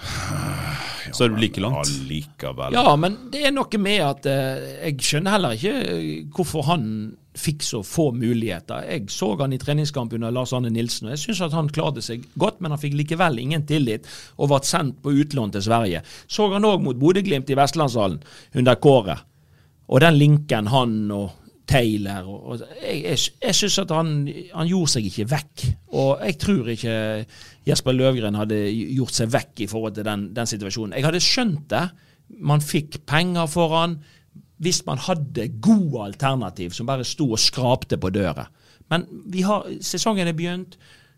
så 1.15 1.27
er 1.27 1.35
det 1.35 1.43
like 1.43 1.64
langt. 1.65 1.91
Allikevel. 1.91 2.77
Ja, 2.77 2.95
men 2.99 3.19
det 3.33 3.43
er 3.45 3.53
noe 3.55 3.81
med 3.81 4.01
at 4.05 4.29
eh, 4.29 4.65
jeg 4.87 5.05
skjønner 5.05 5.35
heller 5.35 5.57
ikke 5.57 5.75
eh, 5.91 6.09
hvorfor 6.35 6.67
han 6.69 6.89
fikk 7.35 7.65
så 7.67 7.81
få 7.83 8.09
muligheter. 8.15 8.85
Jeg 8.87 9.09
så 9.11 9.33
han 9.41 9.53
i 9.53 9.59
treningskamp 9.59 10.13
under 10.15 10.31
Lars 10.31 10.53
Arne 10.55 10.71
Nilsen, 10.71 11.09
og 11.09 11.15
jeg 11.15 11.23
syns 11.25 11.55
han 11.55 11.71
klarte 11.73 12.03
seg 12.05 12.23
godt, 12.39 12.61
men 12.63 12.71
han 12.71 12.81
fikk 12.81 12.95
likevel 12.95 13.41
ingen 13.43 13.65
tillit 13.67 14.07
og 14.39 14.53
ble 14.53 14.61
sendt 14.63 15.01
på 15.03 15.13
utlån 15.19 15.55
til 15.55 15.65
Sverige. 15.67 16.03
Så 16.31 16.47
han 16.53 16.67
òg 16.67 16.83
mot 16.85 16.99
Bodø-Glimt 16.99 17.51
i 17.51 17.57
Vestlandshallen 17.59 18.21
under 18.55 18.79
Kåre. 18.79 19.19
Og 19.91 20.01
den 20.01 20.15
linken 20.17 20.71
han 20.71 20.95
og 21.13 21.44
Taylor 21.67 22.27
og, 22.29 22.41
og 22.45 22.63
Jeg, 22.81 23.03
jeg, 23.03 23.19
jeg 23.41 23.55
syns 23.57 23.77
at 23.81 23.93
han, 23.95 24.09
han, 24.53 24.67
gjorde 24.69 24.91
seg 24.95 25.07
ikke 25.09 25.27
vekk. 25.31 25.63
Og 25.97 26.25
jeg 26.25 26.37
tror 26.41 26.73
ikke 26.73 26.97
Jesper 27.67 27.97
Løvgren 27.97 28.37
hadde 28.37 28.59
gjort 28.69 29.17
seg 29.17 29.31
vekk 29.33 29.65
i 29.65 29.69
forhold 29.71 29.95
til 29.97 30.07
den, 30.07 30.27
den 30.35 30.49
situasjonen. 30.49 30.97
Jeg 30.97 31.07
hadde 31.07 31.23
skjønt 31.23 31.65
det. 31.73 31.85
Man 32.45 32.61
fikk 32.63 33.01
penger 33.09 33.49
for 33.49 33.73
han 33.77 33.99
hvis 34.63 34.85
man 34.87 35.01
hadde 35.03 35.49
gode 35.59 36.05
alternativ 36.05 36.71
som 36.71 36.87
bare 36.87 37.03
sto 37.03 37.27
og 37.35 37.41
skrapte 37.41 37.97
på 37.99 38.11
døra. 38.15 38.45
Men 38.89 39.03
har, 39.43 39.65
sesongen 39.83 40.29
er 40.29 40.37
begynt, 40.37 40.77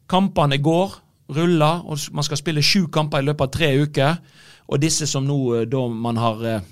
kampene 0.10 0.58
går, 0.64 0.96
ruller, 1.36 1.84
og 1.86 2.00
man 2.16 2.24
skal 2.24 2.40
spille 2.40 2.64
sju 2.64 2.88
kamper 2.94 3.22
i 3.22 3.28
løpet 3.28 3.46
av 3.46 3.54
tre 3.54 3.70
uker. 3.82 4.20
Og 4.68 4.82
disse 4.82 5.08
som 5.08 5.28
nå 5.28 5.38
eh, 5.56 5.68
da 5.70 5.84
man 5.92 6.20
har 6.20 6.44
eh, 6.48 6.66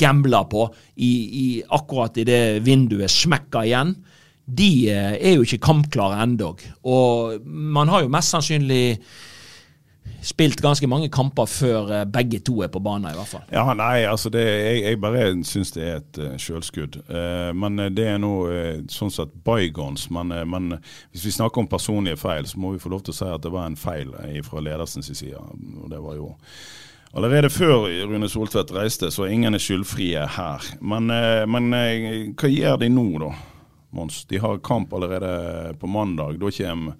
gambler 0.00 0.48
på 0.50 0.66
i, 0.96 1.12
i 1.12 1.46
akkurat 1.68 2.18
i 2.20 2.26
det 2.28 2.42
vinduet 2.66 3.12
smekker 3.12 3.68
igjen, 3.68 3.94
de 4.44 4.72
eh, 4.92 5.14
er 5.20 5.38
jo 5.38 5.44
ikke 5.46 5.62
kampklare 5.64 6.22
endog. 6.24 6.64
Og 6.84 7.38
man 7.44 7.88
har 7.92 8.04
jo 8.04 8.12
mest 8.12 8.34
sannsynlig 8.34 8.98
spilt 10.24 10.60
ganske 10.64 10.88
mange 10.88 11.10
kamper 11.12 11.48
før 11.48 11.90
eh, 11.92 12.04
begge 12.08 12.40
to 12.44 12.58
er 12.64 12.70
på 12.72 12.80
banen, 12.84 13.10
i 13.10 13.16
hvert 13.16 13.30
fall. 13.30 13.44
Ja, 13.52 13.64
nei, 13.76 14.04
altså 14.08 14.32
det, 14.32 14.44
jeg, 14.44 14.82
jeg 14.84 15.00
bare 15.00 15.24
syns 15.48 15.72
det 15.76 15.84
er 15.84 15.98
et 16.00 16.20
uh, 16.20 16.30
sjølskudd. 16.40 17.00
Uh, 17.08 17.50
men 17.56 17.80
det 17.96 18.06
er 18.08 18.20
nå 18.20 18.32
uh, 18.48 18.70
sånn 18.92 19.12
sett 19.12 19.32
bygons. 19.46 20.08
Men, 20.14 20.32
men, 20.50 20.78
hvis 21.12 21.28
vi 21.28 21.36
snakker 21.38 21.64
om 21.64 21.70
personlige 21.70 22.20
feil, 22.20 22.48
så 22.48 22.60
må 22.60 22.74
vi 22.74 22.82
få 22.82 22.92
lov 22.92 23.04
til 23.04 23.16
å 23.16 23.20
si 23.20 23.28
at 23.28 23.44
det 23.44 23.52
var 23.52 23.68
en 23.68 23.80
feil 23.80 24.12
fra 24.46 24.64
ledelsens 24.64 25.12
side. 25.12 25.40
Og 25.82 25.92
det 25.92 26.00
var 26.04 26.20
jo 26.20 26.32
Allerede 27.14 27.50
før 27.50 27.86
Rune 28.10 28.28
Soltvedt 28.28 28.72
reiste, 28.74 29.10
så 29.14 29.28
ingen 29.30 29.54
er 29.54 29.62
skyldfrie 29.62 30.24
her. 30.36 30.64
Men, 30.82 31.10
eh, 31.14 31.44
men 31.46 31.74
eh, 31.76 32.06
hva 32.34 32.50
gjør 32.50 32.80
de 32.82 32.88
nå, 32.90 33.04
da, 33.22 33.28
Mons? 33.94 34.24
De 34.26 34.40
har 34.42 34.58
kamp 34.66 34.92
allerede 34.96 35.76
på 35.78 35.86
mandag. 35.86 36.40
Da 36.42 36.50
kommer 36.50 36.96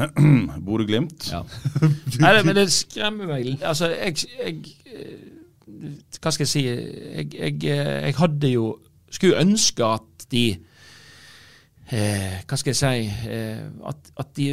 Bodø-Glimt. 0.64 1.28
Ja. 1.32 1.42
Nei, 2.24 2.32
men 2.46 2.56
det 2.56 2.70
skremmer 2.72 3.28
meg. 3.28 3.58
Altså, 3.60 3.90
jeg, 3.92 4.24
jeg 4.40 4.56
eh, 4.94 5.28
Hva 6.20 6.32
skal 6.32 6.46
jeg 6.46 6.52
si? 6.54 6.64
Jeg, 6.64 7.28
jeg, 7.34 7.60
jeg 7.68 8.16
hadde 8.18 8.50
jo 8.52 8.64
Skulle 9.10 9.40
ønske 9.40 9.84
at 9.84 10.26
de 10.32 10.44
eh, 11.92 12.40
Hva 12.48 12.58
skal 12.60 12.72
jeg 12.72 12.80
si? 12.80 13.28
Eh, 13.28 13.62
at, 13.92 14.10
at, 14.16 14.32
de 14.36 14.48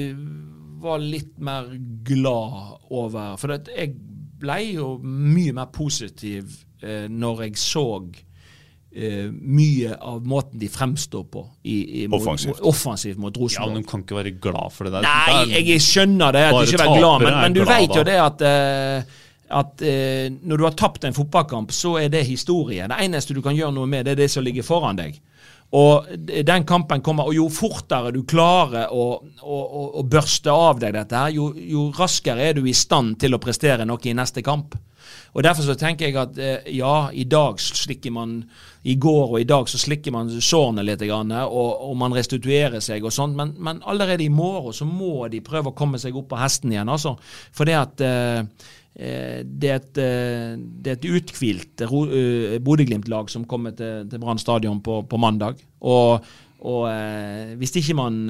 var 0.84 1.02
litt 1.02 1.40
mer 1.40 1.72
glad 2.06 2.92
over 2.94 3.40
For 3.42 3.56
jeg 3.56 3.96
ble 4.40 4.62
jo 4.74 4.96
mye 5.04 5.54
mer 5.58 5.70
positiv 5.74 6.64
eh, 6.84 7.06
når 7.10 7.44
jeg 7.48 7.62
så 7.62 7.86
eh, 8.04 9.28
mye 9.32 9.94
av 9.98 10.26
måten 10.28 10.60
de 10.62 10.70
fremstår 10.72 11.28
på. 11.32 11.46
I, 11.64 11.78
i, 12.04 12.08
offensivt. 12.08 12.58
Mot, 12.58 12.66
offensivt 12.74 13.22
mot 13.22 13.38
Rosenborg. 13.38 13.72
Ja, 13.72 13.78
men 13.78 13.86
Du 13.86 13.92
kan 13.92 14.06
ikke 14.06 14.20
være 14.20 14.36
glad 14.42 14.76
for 14.76 14.90
det 14.90 14.98
der. 14.98 15.08
Nei, 15.08 15.62
jeg 15.72 15.86
skjønner 15.86 16.36
det, 16.36 16.50
at 16.50 16.60
du 16.60 16.76
ikke 16.76 16.84
er 16.86 17.00
glad, 17.00 17.26
men, 17.26 17.40
men 17.42 17.58
du 17.58 17.64
vet 17.68 17.98
jo 17.98 18.06
det 18.08 18.20
at 18.24 18.46
eh, 18.48 19.24
at 19.48 19.82
eh, 19.82 20.28
når 20.44 20.60
du 20.60 20.64
har 20.66 20.76
tapt 20.76 21.06
en 21.08 21.16
fotballkamp, 21.16 21.72
så 21.72 21.96
er 22.02 22.12
det 22.12 22.26
historie. 22.28 22.88
Det 22.88 22.98
eneste 23.04 23.36
du 23.36 23.42
kan 23.42 23.56
gjøre 23.56 23.72
noe 23.76 23.88
med, 23.88 24.06
det 24.06 24.18
er 24.18 24.24
det 24.26 24.32
som 24.32 24.44
ligger 24.44 24.66
foran 24.68 25.00
deg. 25.00 25.22
Og 25.76 26.06
den 26.48 26.64
kampen 26.64 27.02
kommer, 27.04 27.28
og 27.28 27.36
jo 27.36 27.50
fortere 27.52 28.14
du 28.16 28.22
klarer 28.28 28.88
å, 28.94 29.08
å, 29.44 29.58
å 30.00 30.04
børste 30.08 30.54
av 30.54 30.80
deg 30.80 30.96
dette, 30.96 31.20
her, 31.20 31.34
jo, 31.36 31.50
jo, 31.60 31.90
raskere 31.98 32.46
er 32.48 32.56
du 32.56 32.64
i 32.64 32.76
stand 32.76 33.18
til 33.20 33.36
å 33.36 33.42
prestere 33.44 33.88
noe 33.88 34.00
i 34.08 34.16
neste 34.16 34.44
kamp. 34.46 34.78
Og 35.34 35.44
Derfor 35.46 35.68
så 35.68 35.76
tenker 35.80 36.08
jeg 36.08 36.18
at 36.20 36.40
eh, 36.42 36.72
ja, 36.78 37.10
i 37.14 37.28
dag 37.30 37.60
slikker 37.62 38.14
man 38.16 38.40
I 38.88 38.96
går 38.96 39.36
og 39.36 39.40
i 39.42 39.48
dag 39.48 39.70
så 39.70 39.80
slikker 39.82 40.14
man 40.16 40.32
sårene 40.32 40.86
litt, 40.86 41.04
og, 41.04 41.32
og, 41.52 41.94
man 42.00 42.16
restituerer 42.16 42.80
seg 42.84 43.06
og 43.06 43.14
sånt, 43.14 43.36
men, 43.38 43.54
men, 43.60 43.82
allerede 43.86 44.24
i 44.24 44.32
morgen 44.34 44.74
så 44.74 44.88
må 44.88 45.28
de 45.32 45.44
prøve 45.44 45.74
å 45.74 45.78
komme 45.78 46.00
seg 46.00 46.16
opp 46.16 46.30
på 46.32 46.40
hesten 46.40 46.72
igjen. 46.74 46.90
altså. 46.90 47.18
For 47.56 47.68
det 47.68 47.78
at 47.78 48.04
eh, 48.06 48.68
Eh, 48.98 49.44
det 49.46 49.70
er 49.70 49.76
et, 49.78 49.98
det 50.82 50.90
er 50.90 50.96
et 50.96 51.06
uthvilt 51.06 51.84
Bodø-Glimt-lag 52.66 53.30
som 53.30 53.46
kommer 53.46 53.76
til, 53.78 54.08
til 54.10 54.22
Brann 54.24 54.42
stadion 54.42 54.82
på, 54.82 55.04
på, 55.06 55.20
mandag. 55.22 55.62
Og, 55.86 56.26
og 56.66 56.88
hvis, 57.62 57.76
ikke 57.78 57.94
man, 58.00 58.24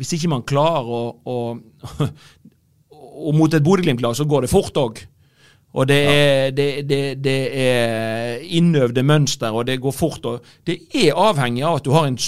hvis 0.00 0.16
ikke 0.16 0.32
man 0.32 0.42
klarer 0.42 0.90
å, 0.90 1.02
å 1.22 1.36
Og 3.20 3.34
mot 3.36 3.52
et 3.52 3.64
Bodø-Glimt-lag 3.64 4.14
så 4.16 4.24
går 4.24 4.46
det 4.46 4.52
fort 4.52 4.76
òg. 4.80 5.00
Og 5.72 5.86
det 5.88 5.98
er, 6.02 6.50
det, 6.50 6.88
det, 6.88 7.02
det 7.24 7.38
er, 7.54 8.40
innøvde 8.42 9.02
mønster, 9.06 9.54
og 9.54 9.66
det 9.66 9.80
går 9.80 9.94
fort. 9.94 10.24
og 10.26 10.44
Det 10.66 10.80
er 10.94 11.14
avhengig 11.14 11.62
av 11.64 11.78
at 11.78 11.86
du 11.86 11.92
har 11.94 12.08
en, 12.08 12.18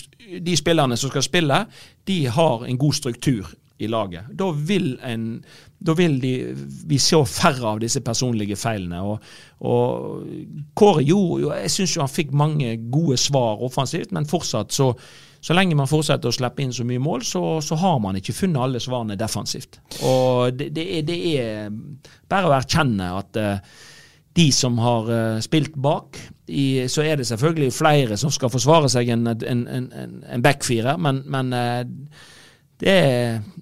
de 0.47 0.57
spillerne 0.57 0.97
som 0.97 1.11
skal 1.11 1.27
spille, 1.27 1.65
de 2.07 2.19
har 2.27 2.65
en 2.65 2.79
god 2.79 2.93
struktur 2.93 3.51
i 3.83 3.89
laget. 3.91 4.31
Da 4.39 4.51
vil, 4.55 4.95
en, 5.05 5.45
da 5.87 5.95
vil 5.99 6.21
de, 6.23 6.33
vi 6.87 6.99
se 7.03 7.19
færre 7.27 7.75
av 7.75 7.83
disse 7.83 8.01
personlige 8.05 8.57
feilene. 8.57 9.03
Og, 9.03 9.19
og 9.67 10.23
Kåre 10.79 11.03
gjorde 11.03 11.43
jo 11.43 11.53
Jeg 11.57 11.75
syns 11.75 11.99
han 11.99 12.13
fikk 12.13 12.33
mange 12.37 12.77
gode 12.93 13.19
svar 13.19 13.63
offensivt, 13.67 14.15
men 14.15 14.29
fortsatt 14.31 14.75
så 14.75 14.93
så 15.43 15.57
lenge 15.59 15.75
man 15.75 15.91
fortsetter 15.91 16.31
å 16.31 16.35
slippe 16.35 16.63
inn 16.63 16.75
så 16.75 16.85
mye 16.87 17.03
mål, 17.03 17.25
så, 17.27 17.43
så 17.67 17.75
har 17.81 17.97
man 18.03 18.15
ikke 18.19 18.35
funnet 18.37 18.63
alle 18.63 18.81
svarene 18.83 19.19
defensivt. 19.19 19.81
Og 20.07 20.55
det, 20.55 20.69
det, 20.77 20.85
er, 20.99 21.09
det 21.09 21.17
er, 21.33 21.73
bare 22.31 22.47
å 22.47 22.55
erkjenne 22.55 23.09
at 23.19 23.41
uh, 23.43 23.81
de 24.39 24.45
som 24.55 24.79
har 24.79 25.11
uh, 25.11 25.41
spilt 25.43 25.75
bak, 25.75 26.21
i, 26.47 26.85
så 26.87 27.03
er 27.03 27.19
det 27.19 27.27
selvfølgelig 27.27 27.73
flere 27.75 28.21
som 28.21 28.31
skal 28.31 28.53
forsvare 28.55 28.93
seg 28.93 29.11
en, 29.11 29.27
en, 29.35 29.67
en, 29.67 30.15
en 30.23 30.47
backfirer, 30.47 31.03
men, 31.03 31.25
men 31.27 31.51
uh, 31.59 32.31
det, 32.79 32.97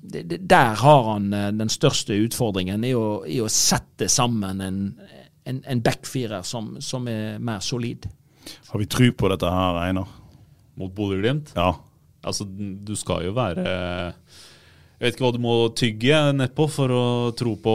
det, 0.04 0.42
der 0.44 0.76
har 0.84 1.10
han 1.14 1.32
den 1.32 1.72
største 1.72 2.16
utfordringen, 2.26 2.84
i 2.84 2.92
å, 2.96 3.22
i 3.24 3.40
å 3.40 3.48
sette 3.48 4.08
sammen 4.12 4.60
en, 4.64 4.84
en, 5.48 5.64
en 5.64 5.84
backfirer 5.84 6.44
som, 6.44 6.74
som, 6.84 7.08
er 7.08 7.40
mer 7.40 7.64
solid. 7.64 8.04
Har 8.68 8.80
vi 8.80 8.88
tru 8.88 9.12
på 9.16 9.32
dette 9.32 9.48
her, 9.48 9.80
Einar? 9.88 10.19
Mot 10.80 10.92
Bodø-Glimt? 10.96 11.54
Ja. 11.56 11.74
Altså, 12.26 12.44
du 12.44 12.92
skal 13.00 13.24
jo 13.24 13.32
være 13.32 13.64
Jeg 13.64 15.00
vet 15.00 15.14
ikke 15.14 15.24
hva 15.24 15.32
du 15.32 15.40
må 15.40 15.54
tygge 15.72 16.18
nedpå 16.36 16.66
for 16.68 16.92
å 16.92 17.04
tro 17.36 17.54
på 17.56 17.74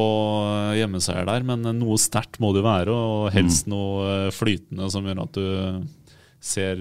hjemmeseier 0.78 1.26
der, 1.26 1.46
men 1.48 1.66
noe 1.80 1.98
sterkt 2.02 2.38
må 2.44 2.52
det 2.54 2.62
være, 2.66 2.94
og 2.94 3.32
helst 3.34 3.66
mm. 3.66 3.74
noe 3.74 4.18
flytende 4.36 4.92
som 4.94 5.08
gjør 5.10 5.24
at 5.24 5.40
du 5.40 5.48
ser 6.46 6.78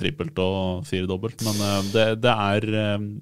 trippelt 0.00 0.40
og 0.40 0.86
firedobbelt. 0.88 1.44
Men 1.44 1.60
det, 1.92 2.06
det, 2.24 2.32
er 2.32 2.64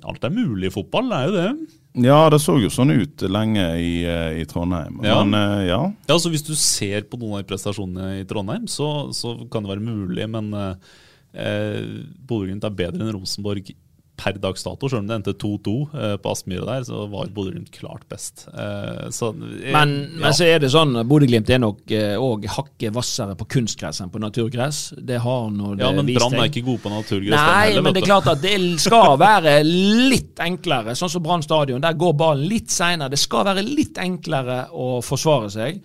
Alt 0.06 0.28
er 0.28 0.36
mulig 0.36 0.70
i 0.70 0.74
fotball, 0.76 1.10
det 1.10 1.18
er 1.18 1.26
jo 1.26 1.36
det. 1.40 1.76
Ja, 1.98 2.28
det 2.30 2.38
så 2.38 2.54
jo 2.62 2.70
sånn 2.70 2.92
ut 2.94 3.22
lenge 3.26 3.64
i, 3.82 4.04
eh, 4.06 4.40
i 4.40 4.46
Trondheim. 4.48 5.00
Ja. 5.02 5.20
Men 5.24 5.34
eh, 5.34 5.66
ja. 5.66 5.80
Ja, 6.06 6.14
altså 6.14 6.30
Hvis 6.30 6.46
du 6.46 6.54
ser 6.54 7.06
på 7.10 7.18
noen 7.18 7.40
av 7.40 7.48
prestasjonene 7.48 8.20
i 8.20 8.26
Trondheim, 8.30 8.68
så, 8.70 9.10
så 9.16 9.34
kan 9.50 9.64
det 9.64 9.72
være 9.72 9.88
mulig, 9.88 10.28
men 10.30 10.52
eh, 10.54 10.92
eh, 11.34 12.04
Bodø-Glimt 12.26 12.66
er 12.66 12.76
bedre 12.76 13.04
enn 13.04 13.14
Rosenborg 13.16 13.72
per 14.20 14.38
dags 14.40 14.64
dato. 14.64 14.88
Selv 14.88 15.02
om 15.02 15.08
det 15.08 15.16
endte 15.18 15.34
2-2 15.40 15.74
eh, 15.96 16.14
på 16.20 16.32
Aspmyra 16.34 16.66
der, 16.68 16.86
så 16.88 17.04
var 17.10 17.30
Bodø-Glimt 17.34 17.70
klart 17.74 18.06
best. 18.10 18.46
Eh, 18.52 19.08
så, 19.14 19.30
eh, 19.32 19.72
Men, 19.72 19.94
ja. 20.04 20.20
men 20.24 20.36
så 20.36 20.48
er 20.48 20.62
det 20.62 20.72
sånn 20.72 20.98
Bodø-Glimt 21.08 21.50
er 21.50 21.62
nok 21.62 21.94
òg 22.20 22.46
hakket 22.56 22.94
hvassere 22.94 23.36
på 23.38 23.48
kunstgress 23.56 24.02
enn 24.04 24.12
på 24.12 24.22
naturgress. 24.22 24.82
Det 24.96 25.20
har 25.24 25.48
nå 25.54 25.74
det 25.78 25.86
ja, 25.86 25.92
men 25.96 26.10
Brann 26.10 26.36
er 26.38 26.50
ikke 26.50 26.64
gode 26.66 26.84
på 26.84 26.92
naturgress. 26.92 27.34
Nei, 27.34 27.70
heller, 27.70 27.86
men 27.86 27.96
det 27.96 28.02
er 28.02 28.10
klart 28.10 28.30
at 28.32 28.42
det 28.44 28.56
skal 28.86 29.16
være 29.20 29.56
litt 29.66 30.42
enklere. 30.44 30.96
Sånn 30.98 31.12
som 31.12 31.24
Brann 31.24 31.44
stadion. 31.46 31.82
Der 31.82 31.98
går 31.98 32.16
ballen 32.20 32.48
litt 32.50 32.72
seinere. 32.74 33.12
Det 33.14 33.20
skal 33.20 33.46
være 33.50 33.64
litt 33.66 34.00
enklere 34.00 34.62
å 34.76 34.90
forsvare 35.04 35.50
seg. 35.52 35.80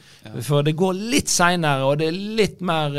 For 0.46 0.66
det 0.66 0.76
går 0.78 0.98
litt 1.16 1.32
seinere, 1.32 1.88
og 1.88 2.00
det 2.02 2.10
er 2.12 2.20
litt 2.42 2.62
mer 2.66 2.96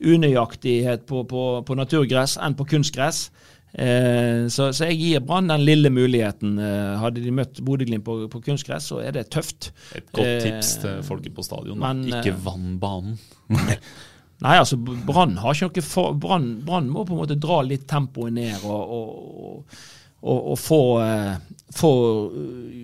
unøyaktighet 0.00 1.06
på, 1.08 1.24
på, 1.28 1.44
på 1.66 1.76
naturgress 1.78 2.38
enn 2.40 2.56
på 2.58 2.66
kunstgress. 2.74 3.28
Eh, 3.72 4.48
så, 4.50 4.70
så 4.74 4.88
jeg 4.90 4.98
gir 4.98 5.24
Brann 5.24 5.50
den 5.50 5.64
lille 5.66 5.92
muligheten. 5.94 6.58
Eh, 6.58 6.94
hadde 7.02 7.22
de 7.22 7.34
møtt 7.34 7.62
Bodø-Glimt 7.64 8.06
på, 8.06 8.16
på 8.32 8.42
kunstgress, 8.46 8.90
så 8.90 9.00
er 9.04 9.14
det 9.16 9.28
tøft. 9.34 9.70
Et 9.94 10.06
godt 10.10 10.26
Eh, 10.26 10.38
tips 10.46 10.76
til 10.82 11.02
folket 11.06 11.36
på 11.36 11.46
stadion. 11.46 11.78
men, 11.78 12.06
ikke 12.10 12.34
vann 12.44 12.78
banen. 12.82 13.18
Nei, 14.40 14.56
altså 14.56 14.78
Brann 14.80 15.36
har 15.42 15.52
ikke 15.52 15.82
noe 15.82 15.84
for, 15.84 16.14
Brann, 16.16 16.52
Brann 16.64 16.88
må 16.88 17.04
på 17.04 17.12
en 17.12 17.20
måte 17.20 17.36
dra 17.36 17.60
litt 17.60 17.84
tempoet 17.90 18.32
ned 18.32 18.62
og, 18.64 18.94
og, 18.96 19.80
og, 20.22 20.38
og 20.54 20.56
få, 20.56 20.78
få 21.76 21.90
uh, 22.32 22.80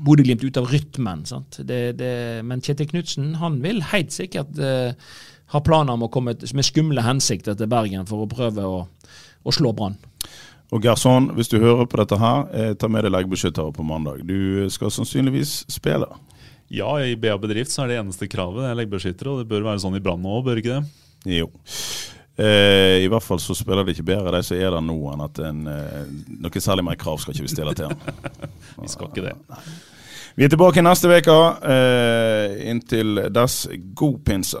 Bodø-Glimt 0.00 0.44
ut 0.44 0.56
av 0.60 0.68
rytmen. 0.70 1.24
Sant? 1.28 1.60
Det, 1.66 1.80
det, 2.00 2.12
men 2.46 2.62
Kjetil 2.64 2.88
Knutsen 2.90 3.34
han 3.40 3.60
vil 3.64 3.82
helt 3.92 4.14
sikkert 4.14 4.58
eh, 4.62 4.92
ha 5.52 5.62
planer 5.64 5.96
om 5.96 6.06
å 6.06 6.10
komme 6.12 6.36
med 6.36 6.66
skumle 6.66 7.04
hensikter 7.06 7.56
til 7.58 7.70
Bergen 7.70 8.06
for 8.08 8.24
å 8.24 8.30
prøve 8.30 8.66
å, 8.66 8.84
å 9.46 9.54
slå 9.54 9.72
Brann. 9.76 9.96
Og 10.74 10.82
Gerson, 10.82 11.30
hvis 11.38 11.50
du 11.52 11.60
hører 11.62 11.86
på 11.86 12.00
dette 12.00 12.18
her, 12.18 12.48
eh, 12.52 12.72
ta 12.74 12.88
med 12.90 13.06
deg 13.06 13.14
leggbeskyttere 13.14 13.72
på 13.72 13.86
mandag. 13.86 14.24
Du 14.26 14.66
skal 14.70 14.90
sannsynligvis 14.90 15.60
spille. 15.70 16.08
Ja, 16.68 16.90
i 16.98 17.14
BA 17.14 17.36
Bedrift 17.38 17.70
så 17.70 17.84
er 17.84 17.92
det 17.92 18.00
eneste 18.00 18.26
kravet 18.26 18.64
det 18.64 18.72
er 18.72 18.80
leggbeskyttere, 18.80 19.30
og 19.30 19.42
det 19.44 19.50
bør 19.52 19.68
være 19.68 19.82
sånn 19.84 19.96
i 19.98 20.02
Brann 20.02 20.26
òg, 20.26 20.42
bør 20.48 20.58
ikke 20.58 20.80
det? 20.80 21.38
Jo. 21.38 21.50
Eh, 22.36 23.04
I 23.04 23.08
hvert 23.08 23.24
fall 23.24 23.38
så 23.40 23.54
spiller 23.56 23.86
det 23.86 23.94
ikke 23.94 24.10
bedre 24.10 24.34
de 24.34 24.42
som 24.44 24.58
er 24.58 24.74
der 24.74 24.82
nå, 24.84 24.96
enn 25.12 25.22
at 25.24 25.38
en, 25.46 25.62
eh, 25.72 26.02
noe 26.42 26.60
særlig 26.60 26.84
mer 26.84 26.98
krav 27.00 27.22
skal 27.22 27.32
ikke 27.32 27.46
vi 27.46 27.52
stille 27.54 27.76
til 27.78 27.88
han. 27.88 28.00
Vi 28.82 28.90
skal 28.92 29.08
ikke 29.08 29.24
det. 29.24 29.36
Vi 30.36 30.44
er 30.44 30.50
tilbake 30.52 30.82
neste 30.84 31.08
uke. 31.08 31.36
Eh, 31.64 32.66
inntil 32.68 33.22
dess, 33.32 33.62
god 33.96 34.18
pinse. 34.26 34.60